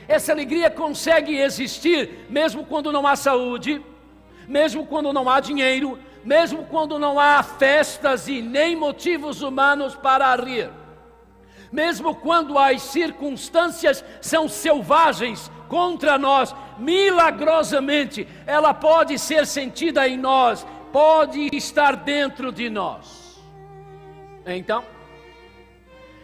Essa 0.07 0.31
alegria 0.31 0.71
consegue 0.71 1.37
existir 1.37 2.25
mesmo 2.29 2.65
quando 2.65 2.89
não 2.91 3.05
há 3.05 3.17
saúde, 3.17 3.83
mesmo 4.47 4.85
quando 4.85 5.11
não 5.11 5.29
há 5.29 5.41
dinheiro, 5.41 5.99
mesmo 6.23 6.63
quando 6.65 6.97
não 6.97 7.19
há 7.19 7.43
festas 7.43 8.29
e 8.29 8.41
nem 8.41 8.73
motivos 8.75 9.41
humanos 9.41 9.95
para 9.95 10.33
rir. 10.35 10.78
Mesmo 11.71 12.15
quando 12.15 12.57
as 12.57 12.81
circunstâncias 12.81 14.03
são 14.21 14.49
selvagens 14.49 15.51
contra 15.67 16.17
nós, 16.17 16.55
milagrosamente 16.77 18.27
ela 18.47 18.73
pode 18.73 19.19
ser 19.19 19.45
sentida 19.45 20.07
em 20.07 20.17
nós 20.17 20.65
pode 20.91 21.49
estar 21.53 21.95
dentro 21.95 22.51
de 22.51 22.69
nós. 22.69 23.39
Então, 24.45 24.83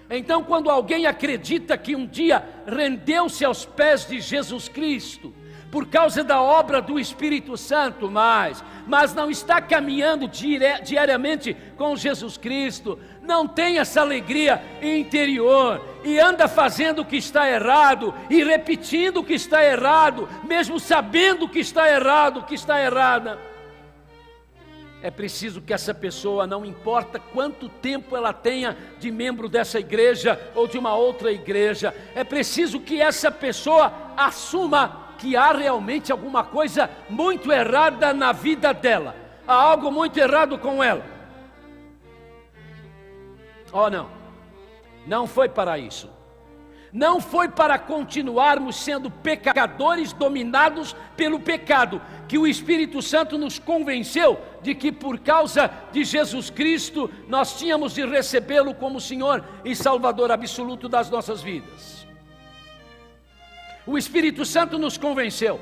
então 0.10 0.44
quando 0.44 0.70
alguém 0.70 1.06
acredita 1.06 1.78
que 1.78 1.96
um 1.96 2.06
dia 2.06 2.48
rendeu-se 2.66 3.46
aos 3.46 3.66
pés 3.66 4.08
de 4.08 4.20
Jesus 4.20 4.68
Cristo, 4.68 5.34
por 5.72 5.88
causa 5.88 6.24
da 6.24 6.42
obra 6.42 6.82
do 6.82 6.98
Espírito 6.98 7.58
Santo, 7.58 8.10
mas, 8.10 8.64
mas 8.88 9.14
não 9.14 9.30
está 9.30 9.60
caminhando 9.60 10.26
diariamente 10.28 11.56
com 11.76 11.98
Jesus 11.98 12.38
Cristo, 12.38 12.98
não 13.26 13.48
tem 13.48 13.80
essa 13.80 14.02
alegria 14.02 14.62
interior 14.82 15.82
e 16.04 16.20
anda 16.20 16.48
fazendo 16.48 17.02
o 17.02 17.06
que 17.06 17.18
está 17.18 17.50
errado 17.50 18.14
e 18.30 18.44
repetindo 18.44 19.18
o 19.18 19.24
que 19.24 19.34
está 19.34 19.64
errado, 19.64 20.30
mesmo 20.44 20.80
sabendo 20.80 21.50
que 21.50 21.60
está 21.60 21.90
errado, 21.90 22.44
que 22.44 22.56
está 22.56 22.82
errada 22.82 23.38
é 25.06 25.12
preciso 25.12 25.62
que 25.62 25.72
essa 25.72 25.94
pessoa, 25.94 26.48
não 26.48 26.66
importa 26.66 27.20
quanto 27.20 27.70
tempo 27.70 28.18
ela 28.18 28.34
tenha 28.34 28.76
de 28.98 29.12
membro 29.12 29.48
dessa 29.48 29.80
igreja 29.80 30.52
ou 30.56 30.68
de 30.68 30.80
uma 30.80 30.96
outra 30.96 31.32
igreja, 31.32 31.94
é 32.16 32.24
preciso 32.24 32.80
que 32.80 33.00
essa 33.00 33.30
pessoa 33.30 33.94
assuma 34.18 35.14
que 35.20 35.36
há 35.36 35.52
realmente 35.52 36.12
alguma 36.12 36.44
coisa 36.44 36.90
muito 37.08 37.52
errada 37.52 38.16
na 38.16 38.32
vida 38.32 38.74
dela, 38.74 39.16
há 39.48 39.54
algo 39.54 39.92
muito 39.92 40.18
errado 40.18 40.58
com 40.58 40.84
ela. 40.84 41.15
Oh, 43.78 43.90
não, 43.90 44.10
não 45.06 45.28
foi 45.28 45.50
para 45.50 45.78
isso. 45.78 46.10
Não 46.94 47.20
foi 47.20 47.50
para 47.50 47.78
continuarmos 47.78 48.78
sendo 48.78 49.12
pecadores 49.12 50.14
dominados 50.14 50.96
pelo 51.18 51.42
pecado, 51.42 52.02
que 52.26 52.38
o 52.38 52.48
Espírito 52.48 53.02
Santo 53.02 53.38
nos 53.38 53.60
convenceu 53.60 54.40
de 54.62 54.74
que 54.74 54.94
por 54.94 55.20
causa 55.20 55.70
de 55.92 56.06
Jesus 56.06 56.50
Cristo 56.50 57.12
nós 57.28 57.60
tínhamos 57.60 57.94
de 57.94 58.06
recebê-lo 58.06 58.74
como 58.74 59.02
Senhor 59.02 59.44
e 59.66 59.76
Salvador 59.76 60.32
absoluto 60.32 60.88
das 60.88 61.10
nossas 61.10 61.42
vidas. 61.42 62.08
O 63.86 63.98
Espírito 63.98 64.46
Santo 64.46 64.80
nos 64.80 64.98
convenceu 64.98 65.60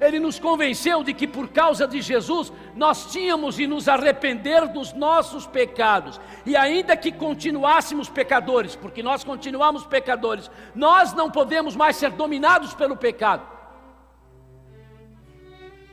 ele 0.00 0.18
nos 0.20 0.38
convenceu 0.38 1.02
de 1.02 1.12
que 1.12 1.26
por 1.26 1.48
causa 1.48 1.86
de 1.86 2.00
Jesus 2.00 2.52
nós 2.74 3.10
tínhamos 3.10 3.56
de 3.56 3.66
nos 3.66 3.88
arrepender 3.88 4.68
dos 4.68 4.92
nossos 4.92 5.46
pecados, 5.46 6.20
e 6.46 6.56
ainda 6.56 6.96
que 6.96 7.10
continuássemos 7.10 8.08
pecadores, 8.08 8.76
porque 8.76 9.02
nós 9.02 9.24
continuamos 9.24 9.84
pecadores, 9.84 10.50
nós 10.74 11.12
não 11.12 11.30
podemos 11.30 11.74
mais 11.74 11.96
ser 11.96 12.10
dominados 12.10 12.74
pelo 12.74 12.96
pecado, 12.96 13.42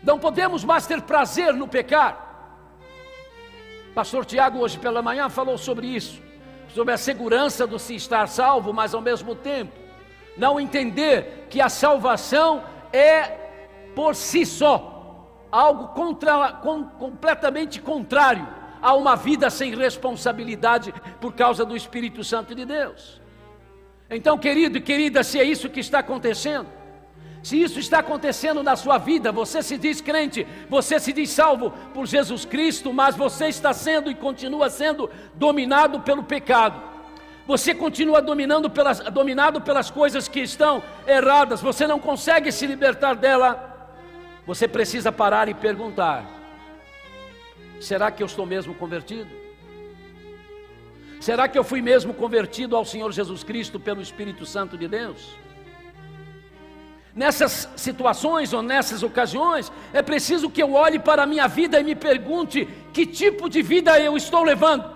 não 0.04 0.20
podemos 0.20 0.64
mais 0.64 0.86
ter 0.86 1.02
prazer 1.02 1.54
no 1.54 1.68
pecar. 1.68 2.24
Pastor 3.96 4.26
Tiago, 4.26 4.60
hoje 4.60 4.78
pela 4.78 5.02
manhã, 5.02 5.30
falou 5.30 5.58
sobre 5.58 5.88
isso, 5.88 6.22
sobre 6.68 6.94
a 6.94 6.98
segurança 6.98 7.66
do 7.66 7.80
se 7.80 7.96
estar 7.96 8.28
salvo, 8.28 8.72
mas 8.72 8.94
ao 8.94 9.02
mesmo 9.02 9.34
tempo, 9.34 9.72
não 10.38 10.60
entender 10.60 11.48
que 11.50 11.62
a 11.62 11.70
salvação 11.70 12.64
é 12.92 13.45
por 13.96 14.16
si 14.16 14.46
só, 14.46 15.48
algo 15.52 15.90
contra, 15.90 16.52
com, 16.54 16.84
completamente 16.84 17.82
contrário 17.82 18.48
a 18.82 18.94
uma 18.94 19.16
vida 19.16 19.50
sem 19.50 19.74
responsabilidade 19.74 20.94
por 21.20 21.34
causa 21.34 21.66
do 21.66 21.76
Espírito 21.76 22.24
Santo 22.24 22.54
de 22.54 22.66
Deus. 22.66 23.22
Então, 24.10 24.38
querido 24.38 24.78
e 24.78 24.82
querida, 24.82 25.24
se 25.24 25.40
é 25.40 25.44
isso 25.44 25.70
que 25.70 25.80
está 25.80 26.00
acontecendo, 26.00 26.68
se 27.42 27.62
isso 27.62 27.80
está 27.80 28.00
acontecendo 28.00 28.62
na 28.62 28.76
sua 28.76 28.98
vida, 28.98 29.32
você 29.32 29.64
se 29.64 29.78
diz 29.78 30.02
crente, 30.02 30.46
você 30.70 31.00
se 31.00 31.14
diz 31.14 31.30
salvo 31.30 31.72
por 31.94 32.06
Jesus 32.06 32.44
Cristo, 32.44 32.92
mas 32.92 33.16
você 33.16 33.48
está 33.48 33.72
sendo 33.72 34.10
e 34.10 34.16
continua 34.16 34.70
sendo 34.70 35.10
dominado 35.36 36.00
pelo 36.02 36.24
pecado. 36.24 36.82
Você 37.48 37.76
continua 37.76 38.22
dominando 38.22 38.70
pelas, 38.70 39.00
dominado 39.00 39.62
pelas 39.62 39.92
coisas 39.92 40.28
que 40.28 40.40
estão 40.40 40.82
erradas, 41.06 41.62
você 41.62 41.86
não 41.86 42.00
consegue 42.00 42.52
se 42.52 42.66
libertar 42.66 43.16
dela. 43.16 43.75
Você 44.46 44.68
precisa 44.68 45.12
parar 45.12 45.50
e 45.50 45.54
perguntar: 45.54 46.26
será 47.80 48.12
que 48.12 48.22
eu 48.22 48.28
estou 48.28 48.46
mesmo 48.46 48.74
convertido? 48.74 49.30
Será 51.20 51.48
que 51.48 51.58
eu 51.58 51.64
fui 51.64 51.82
mesmo 51.82 52.14
convertido 52.14 52.76
ao 52.76 52.86
Senhor 52.86 53.12
Jesus 53.12 53.44
Cristo 53.44 53.80
pelo 53.80 54.02
Espírito 54.02 54.46
Santo 54.46 54.78
de 54.78 54.88
Deus? 54.88 55.36
nessas 57.16 57.70
situações 57.78 58.52
ou 58.52 58.62
nessas 58.62 59.02
ocasiões, 59.02 59.72
é 59.94 60.02
preciso 60.02 60.50
que 60.50 60.62
eu 60.62 60.74
olhe 60.74 61.00
para 61.00 61.24
a 61.24 61.26
minha 61.26 61.48
vida 61.48 61.80
e 61.80 61.84
me 61.84 61.96
pergunte 61.96 62.68
que 62.92 63.06
tipo 63.06 63.50
de 63.50 63.62
vida 63.62 63.98
eu 63.98 64.18
estou 64.18 64.44
levando. 64.44 64.94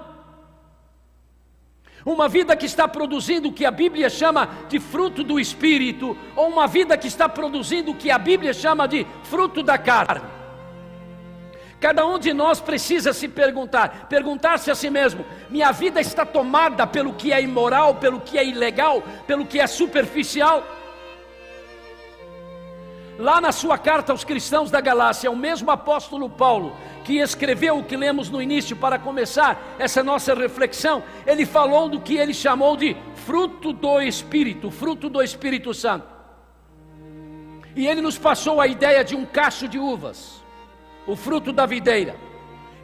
Uma 2.10 2.28
vida 2.28 2.56
que 2.56 2.66
está 2.66 2.88
produzindo 2.88 3.50
o 3.50 3.54
que 3.54 3.64
a 3.64 3.70
Bíblia 3.70 4.10
chama 4.10 4.50
de 4.68 4.80
fruto 4.80 5.24
do 5.24 5.40
espírito, 5.40 6.18
ou 6.36 6.50
uma 6.50 6.66
vida 6.66 6.98
que 6.98 7.08
está 7.08 7.30
produzindo 7.30 7.92
o 7.92 7.96
que 7.96 8.10
a 8.10 8.18
Bíblia 8.18 8.52
chama 8.52 8.88
de 8.88 9.06
fruto 9.26 9.62
da 9.62 9.78
carne. 9.78 10.20
Cada 11.80 12.04
um 12.08 12.18
de 12.18 12.34
nós 12.34 12.60
precisa 12.60 13.14
se 13.14 13.28
perguntar, 13.28 14.08
perguntar-se 14.10 14.72
a 14.72 14.76
si 14.76 14.90
mesmo: 14.90 15.24
minha 15.52 15.72
vida 15.72 16.02
está 16.02 16.26
tomada 16.26 16.88
pelo 16.88 17.14
que 17.14 17.32
é 17.32 17.44
imoral, 17.44 17.94
pelo 17.98 18.20
que 18.20 18.40
é 18.40 18.44
ilegal, 18.44 19.04
pelo 19.28 19.46
que 19.46 19.60
é 19.60 19.68
superficial? 19.68 20.66
Lá 23.20 23.42
na 23.42 23.52
sua 23.52 23.78
carta 23.78 24.14
aos 24.14 24.24
cristãos 24.24 24.72
da 24.72 24.80
Galácia, 24.80 25.30
o 25.30 25.36
mesmo 25.36 25.70
apóstolo 25.70 26.30
Paulo, 26.30 26.74
que 27.04 27.18
escreveu 27.18 27.78
o 27.78 27.84
que 27.84 27.98
lemos 27.98 28.30
no 28.30 28.42
início 28.42 28.78
para 28.78 28.98
começar 28.98 29.76
essa 29.78 30.02
nossa 30.02 30.34
reflexão, 30.34 31.04
ele 31.28 31.46
falou 31.46 31.90
do 31.90 32.00
que 32.00 32.16
ele 32.16 32.34
chamou 32.34 32.78
de 32.78 32.96
fruto 33.16 33.74
do 33.74 34.02
Espírito, 34.02 34.72
fruto 34.72 35.10
do 35.10 35.22
Espírito 35.22 35.74
Santo. 35.74 36.08
E 37.76 37.86
ele 37.86 38.00
nos 38.00 38.18
passou 38.18 38.62
a 38.62 38.68
ideia 38.68 39.04
de 39.04 39.18
um 39.18 39.26
cacho 39.26 39.68
de 39.68 39.78
uvas, 39.78 40.42
o 41.06 41.14
fruto 41.14 41.52
da 41.52 41.66
videira, 41.66 42.16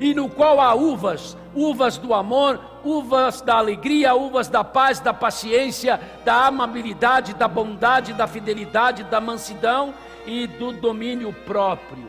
e 0.02 0.14
no 0.14 0.28
qual 0.28 0.60
há 0.60 0.76
uvas, 0.76 1.38
uvas 1.54 1.98
do 1.98 2.14
amor, 2.14 2.60
uvas 2.84 3.40
da 3.40 3.56
alegria, 3.56 4.14
uvas 4.14 4.50
da 4.50 4.66
paz, 4.66 5.00
da 5.00 5.14
paciência, 5.14 5.98
da 6.26 6.48
amabilidade, 6.48 7.34
da 7.34 7.48
bondade, 7.48 8.12
da 8.12 8.28
fidelidade, 8.28 9.06
da 9.06 9.22
mansidão 9.22 9.94
e 10.26 10.48
do 10.48 10.72
domínio 10.72 11.34
próprio. 11.46 12.08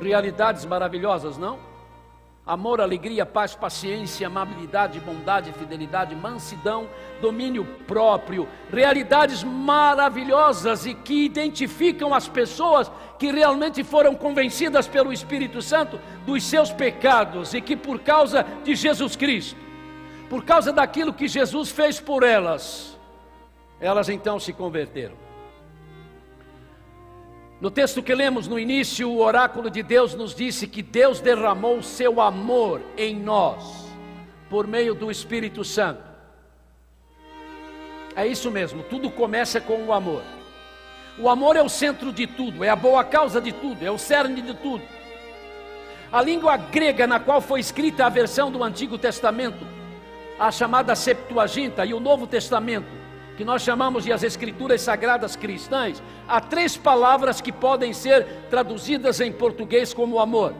Realidades 0.00 0.64
maravilhosas, 0.64 1.36
não? 1.36 1.70
Amor, 2.46 2.80
alegria, 2.80 3.24
paz, 3.24 3.54
paciência, 3.54 4.26
amabilidade, 4.26 4.98
bondade, 4.98 5.52
fidelidade, 5.52 6.16
mansidão, 6.16 6.88
domínio 7.20 7.64
próprio. 7.86 8.48
Realidades 8.72 9.44
maravilhosas 9.44 10.84
e 10.86 10.94
que 10.94 11.24
identificam 11.24 12.12
as 12.12 12.26
pessoas 12.26 12.90
que 13.18 13.30
realmente 13.30 13.84
foram 13.84 14.14
convencidas 14.14 14.88
pelo 14.88 15.12
Espírito 15.12 15.60
Santo 15.62 16.00
dos 16.26 16.42
seus 16.42 16.72
pecados 16.72 17.54
e 17.54 17.60
que, 17.60 17.76
por 17.76 18.00
causa 18.00 18.44
de 18.64 18.74
Jesus 18.74 19.14
Cristo, 19.14 19.56
por 20.28 20.44
causa 20.44 20.72
daquilo 20.72 21.12
que 21.12 21.28
Jesus 21.28 21.70
fez 21.70 22.00
por 22.00 22.22
elas, 22.22 22.98
elas 23.80 24.08
então 24.08 24.40
se 24.40 24.52
converteram. 24.52 25.29
No 27.60 27.70
texto 27.70 28.02
que 28.02 28.14
lemos 28.14 28.48
no 28.48 28.58
início, 28.58 29.10
o 29.10 29.20
oráculo 29.20 29.68
de 29.70 29.82
Deus 29.82 30.14
nos 30.14 30.34
disse 30.34 30.66
que 30.66 30.82
Deus 30.82 31.20
derramou 31.20 31.76
o 31.76 31.82
seu 31.82 32.18
amor 32.18 32.80
em 32.96 33.14
nós, 33.14 33.86
por 34.48 34.66
meio 34.66 34.94
do 34.94 35.10
Espírito 35.10 35.62
Santo. 35.62 36.02
É 38.16 38.26
isso 38.26 38.50
mesmo, 38.50 38.82
tudo 38.84 39.10
começa 39.10 39.60
com 39.60 39.84
o 39.84 39.92
amor. 39.92 40.22
O 41.18 41.28
amor 41.28 41.54
é 41.54 41.62
o 41.62 41.68
centro 41.68 42.10
de 42.14 42.26
tudo, 42.26 42.64
é 42.64 42.70
a 42.70 42.76
boa 42.76 43.04
causa 43.04 43.42
de 43.42 43.52
tudo, 43.52 43.84
é 43.84 43.90
o 43.90 43.98
cerne 43.98 44.40
de 44.40 44.54
tudo. 44.54 44.82
A 46.10 46.22
língua 46.22 46.56
grega 46.56 47.06
na 47.06 47.20
qual 47.20 47.42
foi 47.42 47.60
escrita 47.60 48.06
a 48.06 48.08
versão 48.08 48.50
do 48.50 48.64
Antigo 48.64 48.96
Testamento, 48.96 49.66
a 50.38 50.50
chamada 50.50 50.96
Septuaginta, 50.96 51.84
e 51.84 51.92
o 51.92 52.00
Novo 52.00 52.26
Testamento, 52.26 52.99
que 53.40 53.44
nós 53.44 53.62
chamamos 53.62 54.04
de 54.04 54.12
as 54.12 54.22
Escrituras 54.22 54.82
Sagradas 54.82 55.34
Cristãs, 55.34 56.02
há 56.28 56.42
três 56.42 56.76
palavras 56.76 57.40
que 57.40 57.50
podem 57.50 57.90
ser 57.90 58.26
traduzidas 58.50 59.18
em 59.18 59.32
português 59.32 59.94
como 59.94 60.20
amor. 60.20 60.54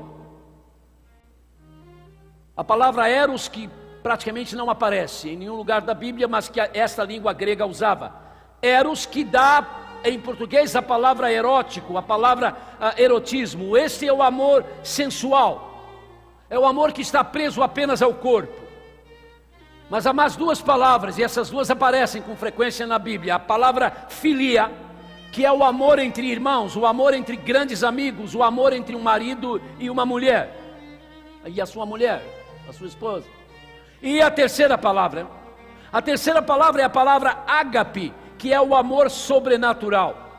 A 2.56 2.64
palavra 2.64 3.06
eros, 3.06 3.48
que 3.48 3.68
praticamente 4.02 4.56
não 4.56 4.70
aparece 4.70 5.28
em 5.28 5.36
nenhum 5.36 5.56
lugar 5.56 5.82
da 5.82 5.92
Bíblia, 5.92 6.26
mas 6.26 6.48
que 6.48 6.58
esta 6.58 7.04
língua 7.04 7.34
grega 7.34 7.66
usava. 7.66 8.14
Eros, 8.62 9.04
que 9.04 9.24
dá 9.24 10.00
em 10.02 10.18
português 10.18 10.74
a 10.74 10.80
palavra 10.80 11.30
erótico, 11.30 11.98
a 11.98 12.02
palavra 12.02 12.56
uh, 12.80 12.98
erotismo. 12.98 13.76
Esse 13.76 14.08
é 14.08 14.12
o 14.12 14.22
amor 14.22 14.64
sensual, 14.82 15.84
é 16.48 16.58
o 16.58 16.64
amor 16.64 16.92
que 16.92 17.02
está 17.02 17.22
preso 17.22 17.62
apenas 17.62 18.00
ao 18.00 18.14
corpo. 18.14 18.69
Mas 19.90 20.06
há 20.06 20.12
mais 20.12 20.36
duas 20.36 20.62
palavras, 20.62 21.18
e 21.18 21.22
essas 21.24 21.50
duas 21.50 21.68
aparecem 21.68 22.22
com 22.22 22.36
frequência 22.36 22.86
na 22.86 22.96
Bíblia: 22.96 23.34
a 23.34 23.38
palavra 23.40 24.06
filia, 24.08 24.70
que 25.32 25.44
é 25.44 25.52
o 25.52 25.64
amor 25.64 25.98
entre 25.98 26.26
irmãos, 26.26 26.76
o 26.76 26.86
amor 26.86 27.12
entre 27.12 27.34
grandes 27.34 27.82
amigos, 27.82 28.32
o 28.32 28.42
amor 28.44 28.72
entre 28.72 28.94
um 28.94 29.00
marido 29.00 29.60
e 29.80 29.90
uma 29.90 30.06
mulher, 30.06 30.56
e 31.44 31.60
a 31.60 31.66
sua 31.66 31.84
mulher, 31.84 32.22
a 32.68 32.72
sua 32.72 32.86
esposa. 32.86 33.26
E 34.00 34.22
a 34.22 34.30
terceira 34.30 34.78
palavra, 34.78 35.26
a 35.92 36.00
terceira 36.00 36.40
palavra 36.40 36.82
é 36.82 36.84
a 36.84 36.90
palavra 36.90 37.42
ágape, 37.44 38.14
que 38.38 38.52
é 38.52 38.60
o 38.60 38.76
amor 38.76 39.10
sobrenatural. 39.10 40.30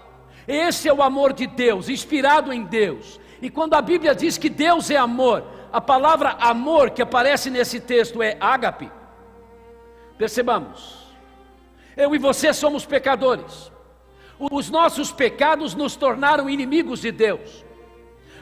Esse 0.47 0.87
é 0.87 0.93
o 0.93 1.03
amor 1.03 1.33
de 1.33 1.45
Deus, 1.45 1.89
inspirado 1.89 2.53
em 2.53 2.63
Deus. 2.63 3.19
E 3.41 3.49
quando 3.49 3.73
a 3.73 3.81
Bíblia 3.81 4.15
diz 4.15 4.37
que 4.37 4.49
Deus 4.49 4.89
é 4.89 4.95
amor, 4.95 5.43
a 5.73 5.81
palavra 5.81 6.37
amor 6.39 6.91
que 6.91 7.01
aparece 7.01 7.49
nesse 7.49 7.81
texto 7.81 8.23
é 8.23 8.37
ágape. 8.39 9.00
Percebamos, 10.21 10.97
eu 11.97 12.13
e 12.13 12.19
você 12.19 12.53
somos 12.53 12.85
pecadores, 12.85 13.71
os 14.37 14.69
nossos 14.69 15.11
pecados 15.11 15.73
nos 15.73 15.95
tornaram 15.95 16.47
inimigos 16.47 17.01
de 17.01 17.11
Deus, 17.11 17.65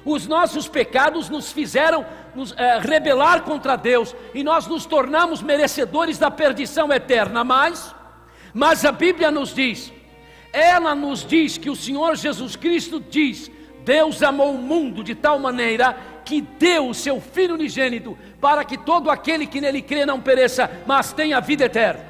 os 0.04 0.28
nossos 0.28 0.68
pecados 0.68 1.30
nos 1.30 1.54
fizeram 1.54 2.06
nos, 2.36 2.54
é, 2.58 2.80
rebelar 2.80 3.44
contra 3.44 3.78
Deus 3.78 4.14
e 4.34 4.44
nós 4.44 4.68
nos 4.68 4.86
tornamos 4.86 5.42
merecedores 5.42 6.18
da 6.18 6.30
perdição 6.30 6.92
eterna. 6.92 7.46
Mas, 7.46 7.96
mas 8.54 8.84
a 8.84 8.92
Bíblia 8.92 9.32
nos 9.32 9.56
diz, 9.56 9.90
ela 10.52 10.94
nos 10.94 11.26
diz 11.26 11.58
que 11.58 11.70
o 11.70 11.78
Senhor 11.78 12.18
Jesus 12.18 12.58
Cristo 12.58 13.00
diz: 13.00 13.50
Deus 13.86 14.22
amou 14.22 14.54
o 14.54 14.62
mundo 14.62 15.02
de 15.02 15.16
tal 15.16 15.40
maneira 15.40 15.98
que 16.26 16.42
deu 16.42 16.90
o 16.90 16.94
seu 16.94 17.22
Filho 17.22 17.56
unigênito 17.56 18.18
para 18.40 18.64
que 18.64 18.78
todo 18.78 19.10
aquele 19.10 19.46
que 19.46 19.62
nele 19.62 19.82
crê 19.82 20.06
não 20.06 20.22
pereça, 20.22 20.70
mas 20.86 21.12
tenha 21.12 21.40
vida 21.40 21.66
eterna. 21.66 22.08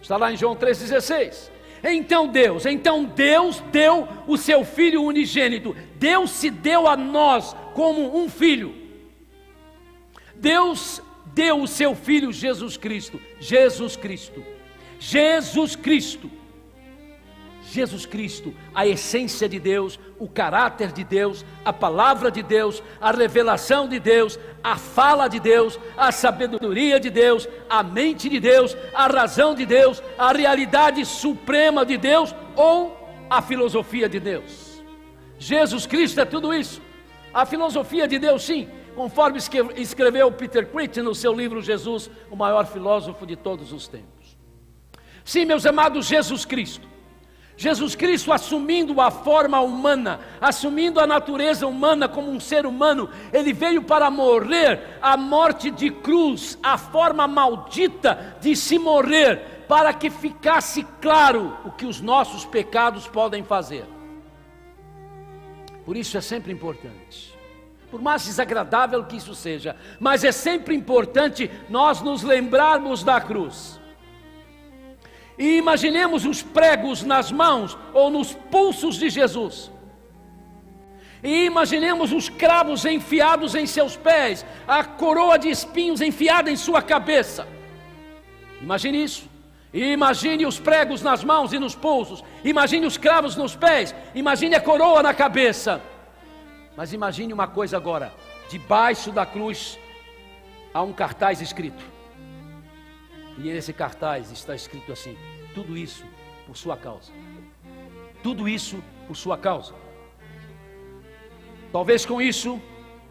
Está 0.00 0.16
lá 0.16 0.32
em 0.32 0.36
João 0.36 0.54
3,16. 0.54 1.50
Então 1.82 2.28
Deus, 2.28 2.64
então 2.64 3.04
Deus 3.04 3.60
deu 3.70 4.08
o 4.26 4.36
seu 4.36 4.64
Filho 4.64 5.02
unigênito. 5.02 5.76
Deus 5.96 6.30
se 6.30 6.50
deu 6.50 6.88
a 6.88 6.96
nós 6.96 7.54
como 7.74 8.16
um 8.16 8.28
filho. 8.28 8.74
Deus 10.34 11.02
deu 11.26 11.60
o 11.60 11.68
seu 11.68 11.94
Filho 11.94 12.32
Jesus 12.32 12.76
Cristo. 12.76 13.20
Jesus 13.38 13.96
Cristo. 13.96 14.44
Jesus 14.98 15.76
Cristo 15.76 16.30
Jesus 17.74 18.06
Cristo, 18.06 18.54
a 18.72 18.86
essência 18.86 19.48
de 19.48 19.58
Deus, 19.58 19.98
o 20.16 20.28
caráter 20.28 20.92
de 20.92 21.02
Deus, 21.02 21.44
a 21.64 21.72
palavra 21.72 22.30
de 22.30 22.40
Deus, 22.40 22.80
a 23.00 23.10
revelação 23.10 23.88
de 23.88 23.98
Deus, 23.98 24.38
a 24.62 24.76
fala 24.76 25.26
de 25.26 25.40
Deus, 25.40 25.78
a 25.96 26.12
sabedoria 26.12 27.00
de 27.00 27.10
Deus, 27.10 27.48
a 27.68 27.82
mente 27.82 28.28
de 28.28 28.38
Deus, 28.38 28.76
a 28.94 29.08
razão 29.08 29.56
de 29.56 29.66
Deus, 29.66 30.00
a 30.16 30.32
realidade 30.32 31.04
suprema 31.04 31.84
de 31.84 31.96
Deus 31.96 32.32
ou 32.54 32.96
a 33.28 33.42
filosofia 33.42 34.08
de 34.08 34.20
Deus. 34.20 34.80
Jesus 35.36 35.84
Cristo 35.84 36.20
é 36.20 36.24
tudo 36.24 36.54
isso. 36.54 36.80
A 37.32 37.44
filosofia 37.44 38.06
de 38.06 38.20
Deus, 38.20 38.44
sim, 38.44 38.68
conforme 38.94 39.40
escreveu 39.76 40.30
Peter 40.30 40.64
Crichton 40.70 41.02
no 41.02 41.14
seu 41.14 41.34
livro 41.34 41.60
Jesus, 41.60 42.08
o 42.30 42.36
maior 42.36 42.66
filósofo 42.66 43.26
de 43.26 43.34
todos 43.34 43.72
os 43.72 43.88
tempos. 43.88 44.38
Sim, 45.24 45.44
meus 45.44 45.66
amados, 45.66 46.06
Jesus 46.06 46.44
Cristo 46.44 46.93
Jesus 47.56 47.94
Cristo 47.94 48.32
assumindo 48.32 49.00
a 49.00 49.10
forma 49.10 49.60
humana, 49.60 50.18
assumindo 50.40 50.98
a 50.98 51.06
natureza 51.06 51.66
humana 51.66 52.08
como 52.08 52.30
um 52.30 52.40
ser 52.40 52.66
humano, 52.66 53.08
ele 53.32 53.52
veio 53.52 53.82
para 53.82 54.10
morrer 54.10 54.98
a 55.00 55.16
morte 55.16 55.70
de 55.70 55.90
cruz, 55.90 56.58
a 56.62 56.76
forma 56.76 57.28
maldita 57.28 58.36
de 58.40 58.56
se 58.56 58.76
morrer 58.78 59.66
para 59.68 59.92
que 59.94 60.10
ficasse 60.10 60.84
claro 61.00 61.56
o 61.64 61.70
que 61.70 61.86
os 61.86 62.00
nossos 62.00 62.44
pecados 62.44 63.06
podem 63.06 63.44
fazer. 63.44 63.84
Por 65.84 65.96
isso 65.96 66.18
é 66.18 66.20
sempre 66.20 66.52
importante, 66.52 67.38
por 67.88 68.02
mais 68.02 68.24
desagradável 68.24 69.04
que 69.04 69.16
isso 69.16 69.34
seja, 69.34 69.76
mas 70.00 70.24
é 70.24 70.32
sempre 70.32 70.74
importante 70.74 71.48
nós 71.68 72.00
nos 72.00 72.22
lembrarmos 72.24 73.04
da 73.04 73.20
cruz. 73.20 73.80
E 75.38 75.56
imaginemos 75.56 76.24
os 76.24 76.42
pregos 76.42 77.02
nas 77.02 77.32
mãos 77.32 77.76
ou 77.92 78.10
nos 78.10 78.32
pulsos 78.32 78.96
de 78.96 79.10
Jesus. 79.10 79.70
E 81.22 81.46
imaginemos 81.46 82.12
os 82.12 82.28
cravos 82.28 82.84
enfiados 82.84 83.54
em 83.54 83.66
seus 83.66 83.96
pés, 83.96 84.44
a 84.68 84.84
coroa 84.84 85.38
de 85.38 85.48
espinhos 85.48 86.00
enfiada 86.00 86.50
em 86.50 86.56
sua 86.56 86.82
cabeça. 86.82 87.48
Imagine 88.60 89.02
isso. 89.02 89.34
Imagine 89.72 90.46
os 90.46 90.60
pregos 90.60 91.02
nas 91.02 91.24
mãos 91.24 91.52
e 91.52 91.58
nos 91.58 91.74
pulsos. 91.74 92.22
Imagine 92.44 92.86
os 92.86 92.96
cravos 92.96 93.36
nos 93.36 93.56
pés. 93.56 93.94
Imagine 94.14 94.54
a 94.54 94.60
coroa 94.60 95.02
na 95.02 95.12
cabeça. 95.12 95.80
Mas 96.76 96.92
imagine 96.92 97.32
uma 97.32 97.48
coisa 97.48 97.76
agora: 97.76 98.12
debaixo 98.48 99.10
da 99.10 99.26
cruz 99.26 99.78
há 100.72 100.82
um 100.82 100.92
cartaz 100.92 101.40
escrito. 101.40 101.93
E 103.38 103.42
nesse 103.42 103.72
cartaz 103.72 104.30
está 104.30 104.54
escrito 104.54 104.92
assim: 104.92 105.16
tudo 105.54 105.76
isso 105.76 106.04
por 106.46 106.56
sua 106.56 106.76
causa. 106.76 107.12
Tudo 108.22 108.48
isso 108.48 108.82
por 109.06 109.16
sua 109.16 109.36
causa. 109.36 109.74
Talvez 111.72 112.06
com 112.06 112.22
isso, 112.22 112.60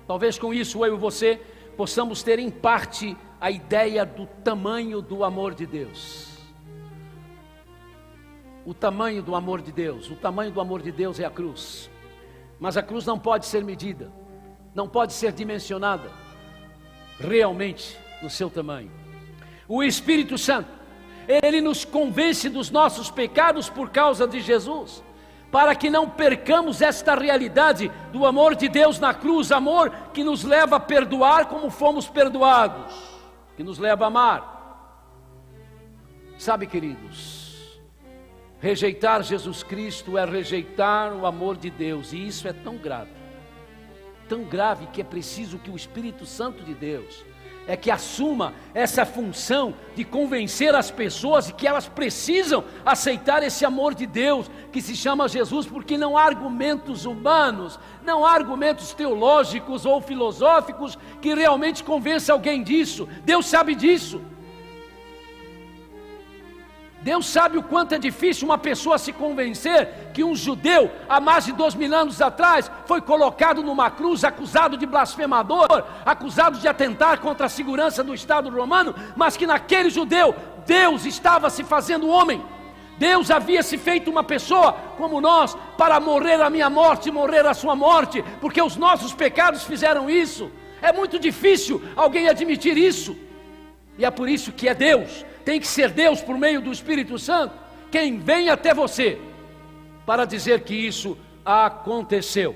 talvez 0.07 0.37
com 0.39 0.53
isso 0.53 0.85
eu 0.85 0.95
e 0.95 0.97
você 0.97 1.39
possamos 1.75 2.23
ter 2.23 2.39
em 2.39 2.49
parte 2.49 3.17
a 3.39 3.51
ideia 3.51 4.05
do 4.05 4.25
tamanho 4.25 5.01
do 5.01 5.23
amor 5.23 5.53
de 5.53 5.65
Deus. 5.65 6.31
O 8.65 8.73
tamanho 8.73 9.21
do 9.21 9.35
amor 9.35 9.61
de 9.61 9.71
Deus, 9.71 10.09
o 10.09 10.15
tamanho 10.15 10.51
do 10.51 10.61
amor 10.61 10.81
de 10.81 10.91
Deus 10.91 11.19
é 11.19 11.25
a 11.25 11.29
cruz. 11.29 11.89
Mas 12.59 12.77
a 12.77 12.81
cruz 12.81 13.05
não 13.05 13.19
pode 13.19 13.45
ser 13.45 13.63
medida, 13.63 14.09
não 14.73 14.87
pode 14.87 15.11
ser 15.11 15.33
dimensionada 15.33 16.09
realmente 17.19 17.97
no 18.21 18.29
seu 18.29 18.49
tamanho. 18.49 19.02
O 19.75 19.81
Espírito 19.81 20.37
Santo, 20.37 20.69
ele 21.27 21.59
nos 21.59 21.83
convence 21.83 22.47
dos 22.47 22.69
nossos 22.69 23.09
pecados 23.09 23.71
por 23.71 23.89
causa 23.89 24.27
de 24.27 24.39
Jesus 24.39 25.03
para 25.51 25.73
que 25.73 25.89
não 25.89 26.07
percamos 26.07 26.79
esta 26.79 27.15
realidade 27.15 27.91
do 28.11 28.23
amor 28.23 28.53
de 28.53 28.69
Deus 28.69 28.99
na 28.99 29.15
cruz, 29.15 29.51
amor 29.51 29.89
que 30.13 30.23
nos 30.23 30.43
leva 30.43 30.75
a 30.75 30.79
perdoar 30.79 31.47
como 31.47 31.71
fomos 31.71 32.07
perdoados, 32.07 32.93
que 33.57 33.63
nos 33.63 33.79
leva 33.79 34.03
a 34.03 34.07
amar. 34.09 35.49
Sabe, 36.37 36.67
queridos, 36.67 37.81
rejeitar 38.59 39.23
Jesus 39.23 39.63
Cristo 39.63 40.19
é 40.19 40.25
rejeitar 40.25 41.13
o 41.13 41.25
amor 41.25 41.57
de 41.57 41.71
Deus, 41.71 42.13
e 42.13 42.27
isso 42.27 42.47
é 42.47 42.53
tão 42.53 42.77
grave, 42.77 43.09
tão 44.29 44.43
grave 44.43 44.85
que 44.93 45.01
é 45.01 45.03
preciso 45.03 45.57
que 45.57 45.71
o 45.71 45.75
Espírito 45.75 46.27
Santo 46.27 46.63
de 46.63 46.75
Deus 46.75 47.25
é 47.67 47.77
que 47.77 47.89
assuma 47.89 48.53
essa 48.73 49.05
função 49.05 49.73
de 49.95 50.03
convencer 50.03 50.75
as 50.75 50.91
pessoas 50.91 51.51
que 51.51 51.67
elas 51.67 51.87
precisam 51.87 52.63
aceitar 52.85 53.43
esse 53.43 53.63
amor 53.63 53.93
de 53.93 54.05
Deus 54.05 54.49
que 54.71 54.81
se 54.81 54.95
chama 54.95 55.27
Jesus, 55.27 55.65
porque 55.65 55.97
não 55.97 56.17
há 56.17 56.23
argumentos 56.23 57.05
humanos, 57.05 57.79
não 58.03 58.25
há 58.25 58.31
argumentos 58.31 58.93
teológicos 58.93 59.85
ou 59.85 60.01
filosóficos 60.01 60.97
que 61.21 61.33
realmente 61.33 61.83
convença 61.83 62.33
alguém 62.33 62.63
disso. 62.63 63.07
Deus 63.23 63.45
sabe 63.45 63.75
disso. 63.75 64.21
Deus 67.03 67.25
sabe 67.25 67.57
o 67.57 67.63
quanto 67.63 67.93
é 67.93 67.99
difícil 67.99 68.47
uma 68.47 68.57
pessoa 68.57 68.97
se 68.97 69.11
convencer 69.11 70.11
que 70.13 70.23
um 70.23 70.33
judeu, 70.33 70.89
há 71.09 71.19
mais 71.19 71.43
de 71.43 71.51
dois 71.51 71.75
mil 71.75 71.93
anos 71.93 72.21
atrás, 72.21 72.71
foi 72.85 73.01
colocado 73.01 73.61
numa 73.61 73.91
cruz, 73.91 74.23
acusado 74.23 74.77
de 74.77 74.85
blasfemador, 74.85 75.83
acusado 76.05 76.57
de 76.57 76.65
atentar 76.65 77.19
contra 77.19 77.47
a 77.47 77.49
segurança 77.49 78.01
do 78.05 78.13
Estado 78.13 78.49
romano, 78.49 78.95
mas 79.17 79.35
que 79.35 79.45
naquele 79.45 79.89
judeu, 79.89 80.33
Deus 80.65 81.05
estava 81.05 81.49
se 81.49 81.61
fazendo 81.65 82.07
homem. 82.07 82.41
Deus 82.97 83.29
havia 83.29 83.61
se 83.63 83.77
feito 83.77 84.09
uma 84.09 84.23
pessoa 84.23 84.71
como 84.97 85.19
nós, 85.19 85.57
para 85.77 85.99
morrer 85.99 86.39
a 86.41 86.49
minha 86.49 86.69
morte 86.69 87.11
morrer 87.11 87.45
a 87.45 87.53
sua 87.53 87.75
morte, 87.75 88.23
porque 88.39 88.61
os 88.61 88.77
nossos 88.77 89.13
pecados 89.13 89.63
fizeram 89.63 90.09
isso. 90.09 90.49
É 90.81 90.93
muito 90.93 91.19
difícil 91.19 91.83
alguém 91.97 92.29
admitir 92.29 92.77
isso, 92.77 93.13
e 93.97 94.05
é 94.05 94.11
por 94.11 94.27
isso 94.27 94.51
que 94.51 94.67
é 94.67 94.73
Deus 94.73 95.25
tem 95.45 95.59
que 95.59 95.67
ser 95.67 95.89
Deus 95.89 96.21
por 96.21 96.37
meio 96.37 96.61
do 96.61 96.71
Espírito 96.71 97.17
Santo 97.19 97.53
quem 97.91 98.17
vem 98.17 98.49
até 98.49 98.73
você 98.73 99.19
para 100.05 100.25
dizer 100.25 100.61
que 100.61 100.73
isso 100.73 101.17
aconteceu. 101.45 102.55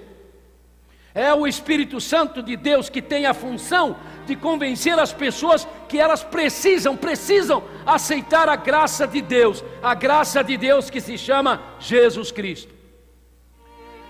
É 1.14 1.34
o 1.34 1.48
Espírito 1.48 2.02
Santo 2.02 2.42
de 2.42 2.56
Deus 2.56 2.90
que 2.90 3.02
tem 3.02 3.26
a 3.26 3.34
função 3.34 3.98
de 4.26 4.36
convencer 4.36 4.98
as 5.00 5.14
pessoas 5.14 5.68
que 5.88 6.00
elas 6.00 6.24
precisam, 6.24 6.96
precisam 6.98 7.64
aceitar 7.86 8.50
a 8.50 8.56
graça 8.56 9.08
de 9.08 9.22
Deus, 9.22 9.64
a 9.82 9.94
graça 9.94 10.44
de 10.44 10.58
Deus 10.58 10.90
que 10.90 11.00
se 11.00 11.18
chama 11.18 11.62
Jesus 11.80 12.32
Cristo. 12.32 12.74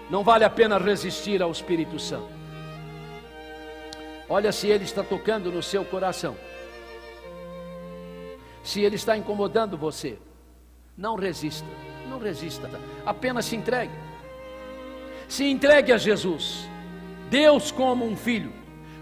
Não 0.09 0.23
vale 0.23 0.43
a 0.43 0.49
pena 0.49 0.77
resistir 0.77 1.41
ao 1.41 1.51
Espírito 1.51 1.99
Santo. 1.99 2.29
Olha 4.29 4.51
se 4.51 4.67
ele 4.67 4.83
está 4.83 5.03
tocando 5.03 5.51
no 5.51 5.63
seu 5.63 5.85
coração 5.85 6.35
se 8.67 8.81
ele 8.81 8.97
está 8.97 9.15
incomodando 9.15 9.77
você. 9.77 10.19
Não 10.97 11.15
resista, 11.15 11.65
não 12.09 12.19
resista, 12.19 12.69
apenas 13.05 13.45
se 13.45 13.55
entregue. 13.55 13.93
Se 15.25 15.45
entregue 15.45 15.93
a 15.93 15.97
Jesus, 15.97 16.67
Deus 17.29 17.71
como 17.71 18.05
um 18.05 18.17
filho, 18.17 18.51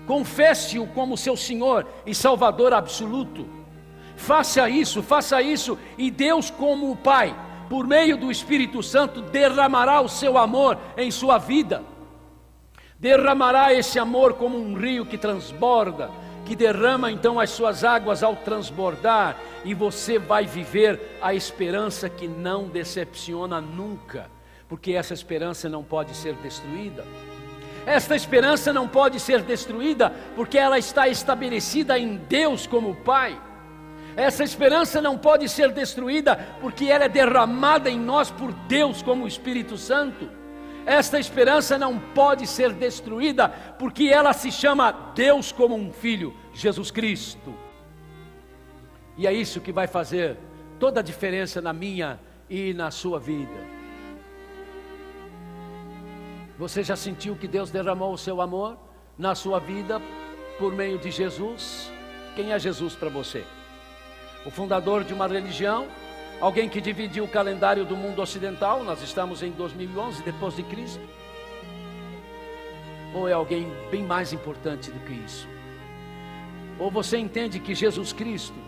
confesse-o 0.06 0.86
como 0.86 1.18
seu 1.18 1.36
Senhor 1.36 1.88
e 2.06 2.14
Salvador 2.14 2.74
absoluto. 2.74 3.48
Faça 4.16 4.70
isso, 4.70 5.02
faça 5.02 5.42
isso, 5.42 5.80
e 5.98 6.12
Deus, 6.12 6.52
como 6.52 6.92
o 6.92 6.96
Pai, 6.96 7.36
por 7.68 7.88
meio 7.88 8.18
do 8.18 8.30
Espírito 8.30 8.84
Santo, 8.84 9.20
derramará 9.20 10.00
o 10.00 10.08
seu 10.08 10.38
amor 10.38 10.78
em 10.96 11.10
sua 11.10 11.40
vida. 11.40 11.84
Derramará 13.00 13.74
esse 13.74 13.98
amor 13.98 14.36
como 14.36 14.60
um 14.60 14.76
rio 14.76 15.08
que 15.08 15.18
transborda, 15.18 16.12
que 16.46 16.56
derrama 16.56 17.12
então 17.12 17.40
as 17.40 17.50
suas 17.50 17.84
águas 17.84 18.24
ao 18.24 18.36
transbordar, 18.36 19.38
e 19.66 19.74
você 19.74 20.20
vai 20.20 20.46
viver 20.46 21.18
a 21.22 21.34
esperança 21.34 22.08
que 22.08 22.28
não 22.28 22.70
decepciona 22.70 23.60
nunca, 23.60 24.30
porque 24.70 24.94
essa 24.94 25.14
esperança 25.14 25.68
não 25.68 25.84
pode 25.84 26.16
ser 26.16 26.36
destruída. 26.36 27.04
Esta 27.86 28.16
esperança 28.16 28.72
não 28.72 28.88
pode 28.88 29.20
ser 29.20 29.42
destruída, 29.42 30.12
porque 30.36 30.58
ela 30.58 30.78
está 30.80 31.08
estabelecida 31.08 32.00
em 32.00 32.16
Deus 32.16 32.66
como 32.66 32.96
Pai. 32.96 33.40
Essa 34.16 34.44
esperança 34.44 35.02
não 35.02 35.18
pode 35.18 35.50
ser 35.50 35.72
destruída, 35.72 36.36
porque 36.62 36.86
ela 36.86 37.06
é 37.06 37.10
derramada 37.10 37.90
em 37.90 38.00
nós 38.00 38.32
por 38.32 38.54
Deus 38.54 39.02
como 39.02 39.28
Espírito 39.28 39.78
Santo. 39.78 40.45
Esta 40.86 41.20
esperança 41.20 41.78
não 41.78 42.00
pode 42.00 42.46
ser 42.46 42.72
destruída, 42.72 43.50
porque 43.80 44.06
ela 44.06 44.34
se 44.34 44.52
chama 44.52 44.92
Deus 45.16 45.52
como 45.52 45.76
um 45.76 45.92
filho, 45.92 46.34
Jesus 46.54 46.92
Cristo. 46.92 47.56
E 49.18 49.26
é 49.26 49.34
isso 49.34 49.62
que 49.62 49.72
vai 49.72 49.88
fazer 49.88 50.38
toda 50.80 51.00
a 51.00 51.04
diferença 51.04 51.60
na 51.62 51.74
minha 51.74 52.20
e 52.50 52.74
na 52.74 52.92
sua 52.92 53.20
vida. 53.20 53.76
Você 56.58 56.84
já 56.84 56.96
sentiu 56.96 57.36
que 57.36 57.48
Deus 57.48 57.72
derramou 57.72 58.14
o 58.14 58.18
seu 58.18 58.40
amor 58.40 58.78
na 59.18 59.34
sua 59.34 59.60
vida 59.60 60.02
por 60.60 60.74
meio 60.74 60.98
de 61.00 61.10
Jesus? 61.12 61.92
Quem 62.36 62.54
é 62.54 62.60
Jesus 62.60 62.96
para 62.96 63.10
você? 63.10 63.44
O 64.46 64.52
fundador 64.52 65.04
de 65.04 65.14
uma 65.14 65.28
religião? 65.28 65.88
Alguém 66.42 66.68
que 66.68 66.82
dividiu 66.82 67.24
o 67.24 67.30
calendário 67.30 67.86
do 67.86 67.96
mundo 67.96 68.22
ocidental, 68.22 68.84
nós 68.84 69.02
estamos 69.02 69.42
em 69.42 69.52
2011 69.52 70.22
depois 70.22 70.56
de 70.56 70.64
Cristo. 70.64 71.02
Ou 73.14 73.28
é 73.28 73.34
alguém 73.34 73.72
bem 73.90 74.04
mais 74.04 74.34
importante 74.34 74.92
do 74.92 75.00
que 75.00 75.14
isso? 75.14 75.48
Ou 76.78 76.92
você 76.92 77.18
entende 77.18 77.60
que 77.60 77.74
Jesus 77.74 78.12
Cristo 78.12 78.60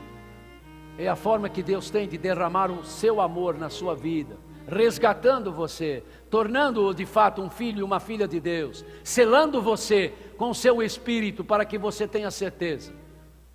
é 0.97 1.09
a 1.09 1.15
forma 1.15 1.49
que 1.49 1.61
Deus 1.61 1.89
tem 1.89 2.07
de 2.07 2.17
derramar 2.17 2.71
o 2.71 2.85
seu 2.85 3.19
amor 3.19 3.57
na 3.57 3.69
sua 3.69 3.93
vida, 3.93 4.37
resgatando 4.65 5.51
você, 5.51 6.01
tornando-o 6.29 6.93
de 6.93 7.05
fato 7.05 7.41
um 7.41 7.49
filho 7.49 7.79
e 7.79 7.83
uma 7.83 7.99
filha 7.99 8.27
de 8.27 8.39
Deus, 8.39 8.85
selando 9.03 9.61
você 9.61 10.13
com 10.37 10.49
o 10.51 10.55
seu 10.55 10.81
espírito 10.81 11.43
para 11.43 11.65
que 11.65 11.77
você 11.77 12.07
tenha 12.07 12.31
certeza 12.31 12.93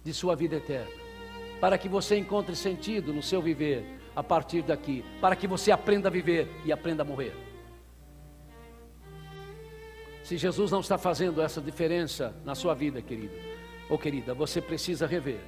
de 0.05 0.13
sua 0.13 0.37
vida 0.37 0.57
eterna, 0.57 0.91
para 1.63 1.79
que 1.79 1.89
você 1.89 2.19
encontre 2.19 2.55
sentido 2.55 3.11
no 3.11 3.23
seu 3.23 3.41
viver 3.41 4.02
a 4.15 4.23
partir 4.23 4.63
daqui, 4.63 5.05
para 5.21 5.37
que 5.37 5.47
você 5.47 5.71
aprenda 5.71 6.09
a 6.09 6.11
viver 6.11 6.49
e 6.65 6.73
aprenda 6.73 7.03
a 7.03 7.07
morrer. 7.07 7.35
Se 10.23 10.37
Jesus 10.37 10.71
não 10.71 10.81
está 10.81 10.97
fazendo 10.97 11.43
essa 11.43 11.61
diferença 11.61 12.35
na 12.45 12.55
sua 12.55 12.75
vida, 12.75 13.03
querido 13.03 13.35
ou 13.91 13.99
querida, 13.99 14.33
você 14.33 14.61
precisa 14.61 15.07
rever, 15.07 15.41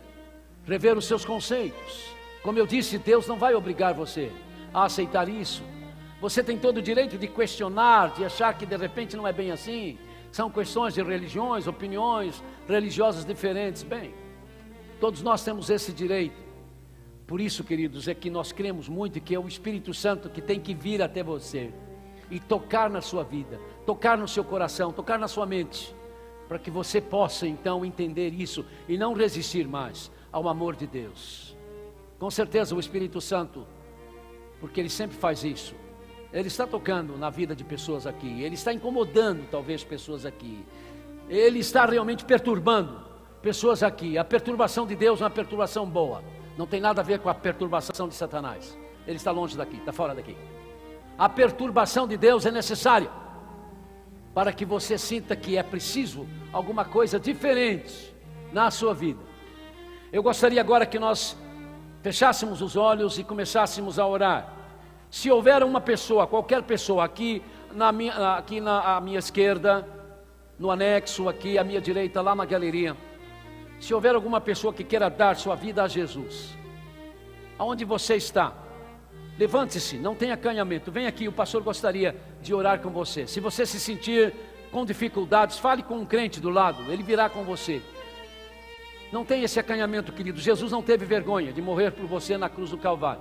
rever 0.66 0.98
os 0.98 1.06
seus 1.06 1.24
conceitos, 1.24 2.14
Como 2.44 2.58
eu 2.58 2.66
disse, 2.66 2.98
Deus 2.98 3.26
não 3.26 3.38
vai 3.38 3.54
obrigar 3.54 3.94
você 3.94 4.30
a 4.72 4.84
aceitar 4.84 5.30
isso. 5.30 5.62
Você 6.20 6.44
tem 6.44 6.58
todo 6.58 6.76
o 6.76 6.82
direito 6.82 7.16
de 7.16 7.26
questionar, 7.26 8.12
de 8.12 8.22
achar 8.22 8.52
que 8.52 8.66
de 8.66 8.76
repente 8.76 9.16
não 9.16 9.26
é 9.26 9.32
bem 9.32 9.50
assim. 9.50 9.98
São 10.30 10.50
questões 10.50 10.92
de 10.92 11.02
religiões, 11.02 11.66
opiniões 11.66 12.44
religiosas 12.68 13.24
diferentes. 13.24 13.82
Bem, 13.82 14.14
todos 15.00 15.22
nós 15.22 15.42
temos 15.42 15.70
esse 15.70 15.90
direito. 15.90 16.43
Por 17.26 17.40
isso, 17.40 17.64
queridos, 17.64 18.08
é 18.08 18.14
que 18.14 18.28
nós 18.28 18.52
cremos 18.52 18.88
muito 18.88 19.20
que 19.20 19.34
é 19.34 19.38
o 19.38 19.48
Espírito 19.48 19.94
Santo 19.94 20.28
que 20.28 20.42
tem 20.42 20.60
que 20.60 20.74
vir 20.74 21.00
até 21.00 21.22
você 21.22 21.72
e 22.30 22.38
tocar 22.38 22.90
na 22.90 23.00
sua 23.00 23.22
vida, 23.22 23.60
tocar 23.86 24.18
no 24.18 24.28
seu 24.28 24.44
coração, 24.44 24.92
tocar 24.92 25.18
na 25.18 25.28
sua 25.28 25.46
mente, 25.46 25.94
para 26.48 26.58
que 26.58 26.70
você 26.70 27.00
possa 27.00 27.46
então 27.46 27.84
entender 27.84 28.30
isso 28.34 28.64
e 28.88 28.98
não 28.98 29.14
resistir 29.14 29.66
mais 29.66 30.10
ao 30.30 30.48
amor 30.48 30.76
de 30.76 30.86
Deus. 30.86 31.56
Com 32.18 32.30
certeza 32.30 32.74
o 32.74 32.80
Espírito 32.80 33.20
Santo, 33.20 33.66
porque 34.60 34.80
ele 34.80 34.90
sempre 34.90 35.16
faz 35.16 35.44
isso, 35.44 35.74
ele 36.34 36.48
está 36.48 36.66
tocando 36.66 37.16
na 37.16 37.30
vida 37.30 37.54
de 37.54 37.62
pessoas 37.62 38.08
aqui, 38.08 38.42
Ele 38.42 38.56
está 38.56 38.72
incomodando 38.72 39.46
talvez 39.48 39.84
pessoas 39.84 40.26
aqui, 40.26 40.64
Ele 41.28 41.60
está 41.60 41.86
realmente 41.86 42.24
perturbando 42.24 43.00
pessoas 43.40 43.84
aqui. 43.84 44.18
A 44.18 44.24
perturbação 44.24 44.84
de 44.84 44.96
Deus 44.96 45.20
é 45.20 45.24
uma 45.24 45.30
perturbação 45.30 45.88
boa, 45.88 46.24
não 46.56 46.66
tem 46.66 46.80
nada 46.80 47.00
a 47.00 47.04
ver 47.04 47.18
com 47.18 47.28
a 47.28 47.34
perturbação 47.34 48.08
de 48.08 48.14
Satanás. 48.14 48.78
Ele 49.06 49.16
está 49.16 49.30
longe 49.30 49.56
daqui, 49.56 49.76
está 49.76 49.92
fora 49.92 50.14
daqui. 50.14 50.36
A 51.18 51.28
perturbação 51.28 52.06
de 52.06 52.16
Deus 52.16 52.46
é 52.46 52.50
necessária 52.50 53.10
para 54.34 54.52
que 54.52 54.64
você 54.64 54.98
sinta 54.98 55.36
que 55.36 55.56
é 55.56 55.62
preciso 55.62 56.26
alguma 56.52 56.84
coisa 56.84 57.20
diferente 57.20 58.14
na 58.52 58.70
sua 58.70 58.92
vida. 58.92 59.20
Eu 60.12 60.22
gostaria 60.22 60.60
agora 60.60 60.86
que 60.86 60.98
nós 60.98 61.36
fechássemos 62.02 62.60
os 62.60 62.76
olhos 62.76 63.18
e 63.18 63.24
começássemos 63.24 63.98
a 63.98 64.06
orar. 64.06 64.52
Se 65.10 65.30
houver 65.30 65.62
uma 65.62 65.80
pessoa, 65.80 66.26
qualquer 66.26 66.62
pessoa 66.62 67.04
aqui 67.04 67.42
na 67.72 67.92
minha, 67.92 68.36
aqui 68.36 68.60
na 68.60 69.00
minha 69.00 69.18
esquerda, 69.18 69.86
no 70.58 70.70
anexo 70.70 71.28
aqui 71.28 71.58
à 71.58 71.64
minha 71.64 71.80
direita, 71.80 72.20
lá 72.20 72.34
na 72.34 72.44
galeria, 72.44 72.96
se 73.84 73.92
houver 73.92 74.14
alguma 74.14 74.40
pessoa 74.40 74.72
que 74.72 74.82
queira 74.82 75.10
dar 75.10 75.36
sua 75.36 75.54
vida 75.54 75.82
a 75.82 75.86
Jesus, 75.86 76.56
aonde 77.58 77.84
você 77.84 78.14
está, 78.14 78.54
levante-se, 79.38 79.98
não 79.98 80.14
tenha 80.14 80.32
acanhamento, 80.32 80.90
vem 80.90 81.06
aqui, 81.06 81.28
o 81.28 81.32
pastor 81.32 81.62
gostaria 81.62 82.16
de 82.40 82.54
orar 82.54 82.80
com 82.80 82.88
você. 82.88 83.26
Se 83.26 83.40
você 83.40 83.66
se 83.66 83.78
sentir 83.78 84.32
com 84.72 84.86
dificuldades, 84.86 85.58
fale 85.58 85.82
com 85.82 85.98
um 85.98 86.06
crente 86.06 86.40
do 86.40 86.48
lado, 86.48 86.82
ele 86.90 87.02
virá 87.02 87.28
com 87.28 87.44
você. 87.44 87.82
Não 89.12 89.22
tenha 89.22 89.44
esse 89.44 89.60
acanhamento, 89.60 90.12
querido. 90.12 90.40
Jesus 90.40 90.72
não 90.72 90.80
teve 90.80 91.04
vergonha 91.04 91.52
de 91.52 91.60
morrer 91.60 91.90
por 91.90 92.06
você 92.06 92.38
na 92.38 92.48
cruz 92.48 92.70
do 92.70 92.78
Calvário. 92.78 93.20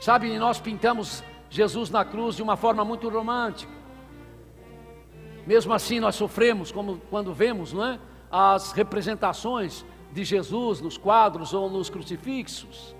Sabe, 0.00 0.38
nós 0.38 0.60
pintamos 0.60 1.24
Jesus 1.50 1.90
na 1.90 2.04
cruz 2.04 2.36
de 2.36 2.44
uma 2.44 2.56
forma 2.56 2.84
muito 2.84 3.08
romântica. 3.08 3.72
Mesmo 5.44 5.72
assim, 5.72 5.98
nós 5.98 6.14
sofremos 6.14 6.70
como 6.70 6.98
quando 7.10 7.34
vemos, 7.34 7.72
não 7.72 7.84
é? 7.84 7.98
As 8.30 8.72
representações 8.72 9.84
de 10.12 10.24
Jesus 10.24 10.80
nos 10.80 10.96
quadros 10.96 11.52
ou 11.52 11.68
nos 11.68 11.90
crucifixos. 11.90 12.94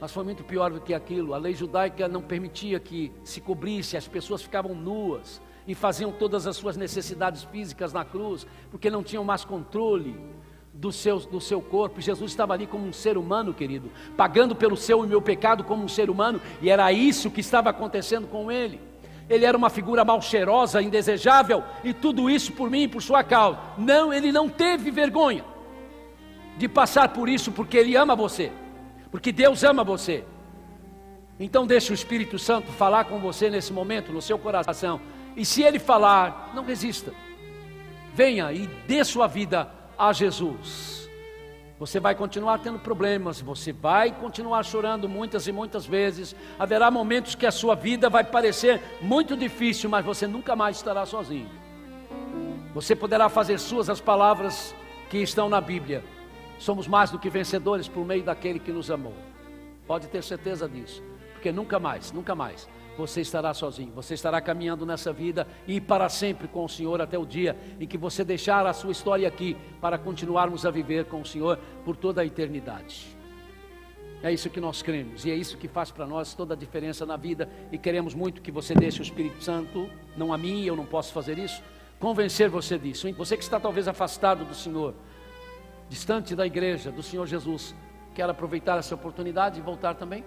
Mas 0.00 0.12
foi 0.12 0.24
muito 0.24 0.44
pior 0.44 0.70
do 0.70 0.80
que 0.80 0.94
aquilo. 0.94 1.34
A 1.34 1.38
lei 1.38 1.54
judaica 1.54 2.06
não 2.06 2.22
permitia 2.22 2.78
que 2.78 3.12
se 3.24 3.40
cobrisse, 3.40 3.96
as 3.96 4.06
pessoas 4.06 4.42
ficavam 4.42 4.74
nuas 4.74 5.42
e 5.66 5.74
faziam 5.74 6.12
todas 6.12 6.46
as 6.46 6.56
suas 6.56 6.76
necessidades 6.76 7.44
físicas 7.44 7.92
na 7.92 8.04
cruz, 8.04 8.46
porque 8.70 8.88
não 8.88 9.02
tinham 9.02 9.24
mais 9.24 9.44
controle 9.44 10.18
do 10.72 10.92
seu, 10.92 11.18
do 11.18 11.40
seu 11.40 11.60
corpo. 11.60 12.00
Jesus 12.00 12.30
estava 12.30 12.54
ali 12.54 12.66
como 12.66 12.86
um 12.86 12.92
ser 12.92 13.18
humano, 13.18 13.52
querido, 13.52 13.90
pagando 14.16 14.54
pelo 14.54 14.76
seu 14.76 15.04
e 15.04 15.08
meu 15.08 15.20
pecado 15.20 15.64
como 15.64 15.84
um 15.84 15.88
ser 15.88 16.08
humano, 16.08 16.40
e 16.62 16.70
era 16.70 16.90
isso 16.92 17.30
que 17.30 17.40
estava 17.40 17.68
acontecendo 17.68 18.26
com 18.28 18.50
ele. 18.50 18.80
Ele 19.28 19.44
era 19.44 19.56
uma 19.56 19.68
figura 19.68 20.04
mal 20.04 20.20
cheirosa, 20.22 20.80
indesejável, 20.82 21.62
e 21.84 21.92
tudo 21.92 22.30
isso 22.30 22.52
por 22.52 22.70
mim 22.70 22.82
e 22.82 22.88
por 22.88 23.02
sua 23.02 23.22
causa. 23.22 23.58
Não, 23.76 24.12
ele 24.12 24.32
não 24.32 24.48
teve 24.48 24.90
vergonha 24.90 25.44
de 26.56 26.68
passar 26.68 27.10
por 27.10 27.28
isso, 27.28 27.52
porque 27.52 27.76
ele 27.76 27.94
ama 27.94 28.16
você, 28.16 28.50
porque 29.10 29.30
Deus 29.30 29.62
ama 29.62 29.84
você. 29.84 30.24
Então 31.38 31.66
deixe 31.66 31.92
o 31.92 31.94
Espírito 31.94 32.38
Santo 32.38 32.72
falar 32.72 33.04
com 33.04 33.20
você 33.20 33.48
nesse 33.48 33.72
momento, 33.72 34.12
no 34.12 34.20
seu 34.20 34.38
coração. 34.38 35.00
E 35.36 35.44
se 35.44 35.62
ele 35.62 35.78
falar, 35.78 36.50
não 36.54 36.64
resista. 36.64 37.12
Venha 38.12 38.52
e 38.52 38.66
dê 38.88 39.04
sua 39.04 39.28
vida 39.28 39.70
a 39.96 40.12
Jesus. 40.12 41.07
Você 41.78 42.00
vai 42.00 42.14
continuar 42.14 42.58
tendo 42.58 42.78
problemas, 42.80 43.40
você 43.40 43.72
vai 43.72 44.10
continuar 44.10 44.64
chorando 44.64 45.08
muitas 45.08 45.46
e 45.46 45.52
muitas 45.52 45.86
vezes. 45.86 46.34
Haverá 46.58 46.90
momentos 46.90 47.36
que 47.36 47.46
a 47.46 47.52
sua 47.52 47.76
vida 47.76 48.10
vai 48.10 48.24
parecer 48.24 48.80
muito 49.00 49.36
difícil, 49.36 49.88
mas 49.88 50.04
você 50.04 50.26
nunca 50.26 50.56
mais 50.56 50.76
estará 50.76 51.06
sozinho. 51.06 51.48
Você 52.74 52.96
poderá 52.96 53.28
fazer 53.28 53.58
suas 53.58 53.88
as 53.88 54.00
palavras 54.00 54.74
que 55.08 55.18
estão 55.18 55.48
na 55.48 55.60
Bíblia. 55.60 56.02
Somos 56.58 56.88
mais 56.88 57.10
do 57.10 57.18
que 57.18 57.30
vencedores 57.30 57.86
por 57.86 58.04
meio 58.04 58.24
daquele 58.24 58.58
que 58.58 58.72
nos 58.72 58.90
amou. 58.90 59.14
Pode 59.86 60.08
ter 60.08 60.22
certeza 60.24 60.68
disso, 60.68 61.00
porque 61.32 61.52
nunca 61.52 61.78
mais, 61.78 62.10
nunca 62.10 62.34
mais 62.34 62.68
você 62.98 63.20
estará 63.20 63.54
sozinho, 63.54 63.92
você 63.94 64.14
estará 64.14 64.40
caminhando 64.40 64.84
nessa 64.84 65.12
vida 65.12 65.46
e 65.68 65.80
para 65.80 66.08
sempre 66.08 66.48
com 66.48 66.64
o 66.64 66.68
Senhor 66.68 67.00
até 67.00 67.16
o 67.16 67.24
dia 67.24 67.56
em 67.78 67.86
que 67.86 67.96
você 67.96 68.24
deixar 68.24 68.66
a 68.66 68.72
sua 68.72 68.90
história 68.90 69.28
aqui 69.28 69.56
para 69.80 69.96
continuarmos 69.96 70.66
a 70.66 70.70
viver 70.70 71.04
com 71.04 71.20
o 71.20 71.24
Senhor 71.24 71.60
por 71.84 71.96
toda 71.96 72.22
a 72.22 72.26
eternidade. 72.26 73.16
É 74.20 74.32
isso 74.32 74.50
que 74.50 74.60
nós 74.60 74.82
cremos 74.82 75.24
e 75.24 75.30
é 75.30 75.34
isso 75.36 75.56
que 75.56 75.68
faz 75.68 75.92
para 75.92 76.08
nós 76.08 76.34
toda 76.34 76.54
a 76.54 76.56
diferença 76.56 77.06
na 77.06 77.16
vida 77.16 77.48
e 77.70 77.78
queremos 77.78 78.14
muito 78.14 78.42
que 78.42 78.50
você 78.50 78.74
deixe 78.74 79.00
o 79.00 79.04
Espírito 79.04 79.44
Santo, 79.44 79.88
não 80.16 80.32
a 80.32 80.36
mim, 80.36 80.64
eu 80.64 80.74
não 80.74 80.84
posso 80.84 81.12
fazer 81.12 81.38
isso, 81.38 81.62
convencer 82.00 82.48
você 82.48 82.76
disso. 82.76 83.06
Hein? 83.06 83.14
Você 83.16 83.36
que 83.36 83.44
está 83.44 83.60
talvez 83.60 83.86
afastado 83.86 84.44
do 84.44 84.56
Senhor, 84.56 84.92
distante 85.88 86.34
da 86.34 86.44
igreja, 86.44 86.90
do 86.90 87.02
Senhor 87.02 87.28
Jesus, 87.28 87.76
quer 88.12 88.28
aproveitar 88.28 88.76
essa 88.76 88.96
oportunidade 88.96 89.60
e 89.60 89.62
voltar 89.62 89.94
também? 89.94 90.24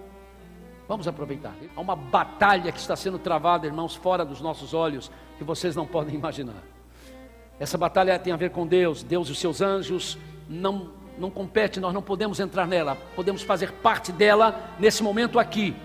Vamos 0.88 1.06
aproveitar. 1.08 1.54
Há 1.74 1.80
uma 1.80 1.96
batalha 1.96 2.72
que 2.72 2.78
está 2.78 2.96
sendo 2.96 3.18
travada, 3.18 3.66
irmãos, 3.66 3.94
fora 3.94 4.24
dos 4.24 4.40
nossos 4.40 4.74
olhos, 4.74 5.10
que 5.38 5.44
vocês 5.44 5.76
não 5.76 5.86
podem 5.88 6.14
imaginar. 6.14 6.62
Essa 7.58 7.78
batalha 7.78 8.18
tem 8.18 8.32
a 8.32 8.36
ver 8.36 8.50
com 8.50 8.66
Deus, 8.66 9.02
Deus 9.02 9.28
e 9.28 9.32
os 9.32 9.38
seus 9.38 9.60
anjos, 9.60 10.18
não, 10.48 10.90
não 11.18 11.30
compete, 11.30 11.78
nós 11.78 11.94
não 11.94 12.02
podemos 12.02 12.40
entrar 12.40 12.66
nela, 12.66 12.96
podemos 13.14 13.42
fazer 13.42 13.70
parte 13.72 14.10
dela 14.10 14.74
nesse 14.78 15.02
momento 15.02 15.38
aqui, 15.38 15.76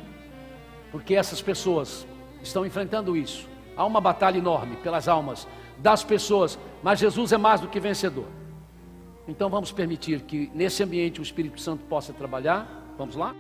porque 0.92 1.14
essas 1.14 1.42
pessoas 1.42 2.08
estão 2.42 2.66
enfrentando 2.66 3.16
isso. 3.16 3.48
Há 3.76 3.86
uma 3.86 4.02
batalha 4.02 4.40
enorme 4.40 4.76
pelas 4.78 5.08
almas 5.08 5.48
das 5.78 6.04
pessoas, 6.04 6.58
mas 6.82 7.00
Jesus 7.00 7.32
é 7.32 7.38
mais 7.38 7.62
do 7.62 7.68
que 7.68 7.80
vencedor. 7.80 8.26
Então 9.28 9.50
vamos 9.50 9.72
permitir 9.72 10.22
que 10.22 10.50
nesse 10.56 10.82
ambiente 10.82 11.20
o 11.20 11.24
Espírito 11.24 11.62
Santo 11.62 11.84
possa 11.86 12.14
trabalhar. 12.14 12.66
Vamos 12.98 13.16
lá? 13.16 13.36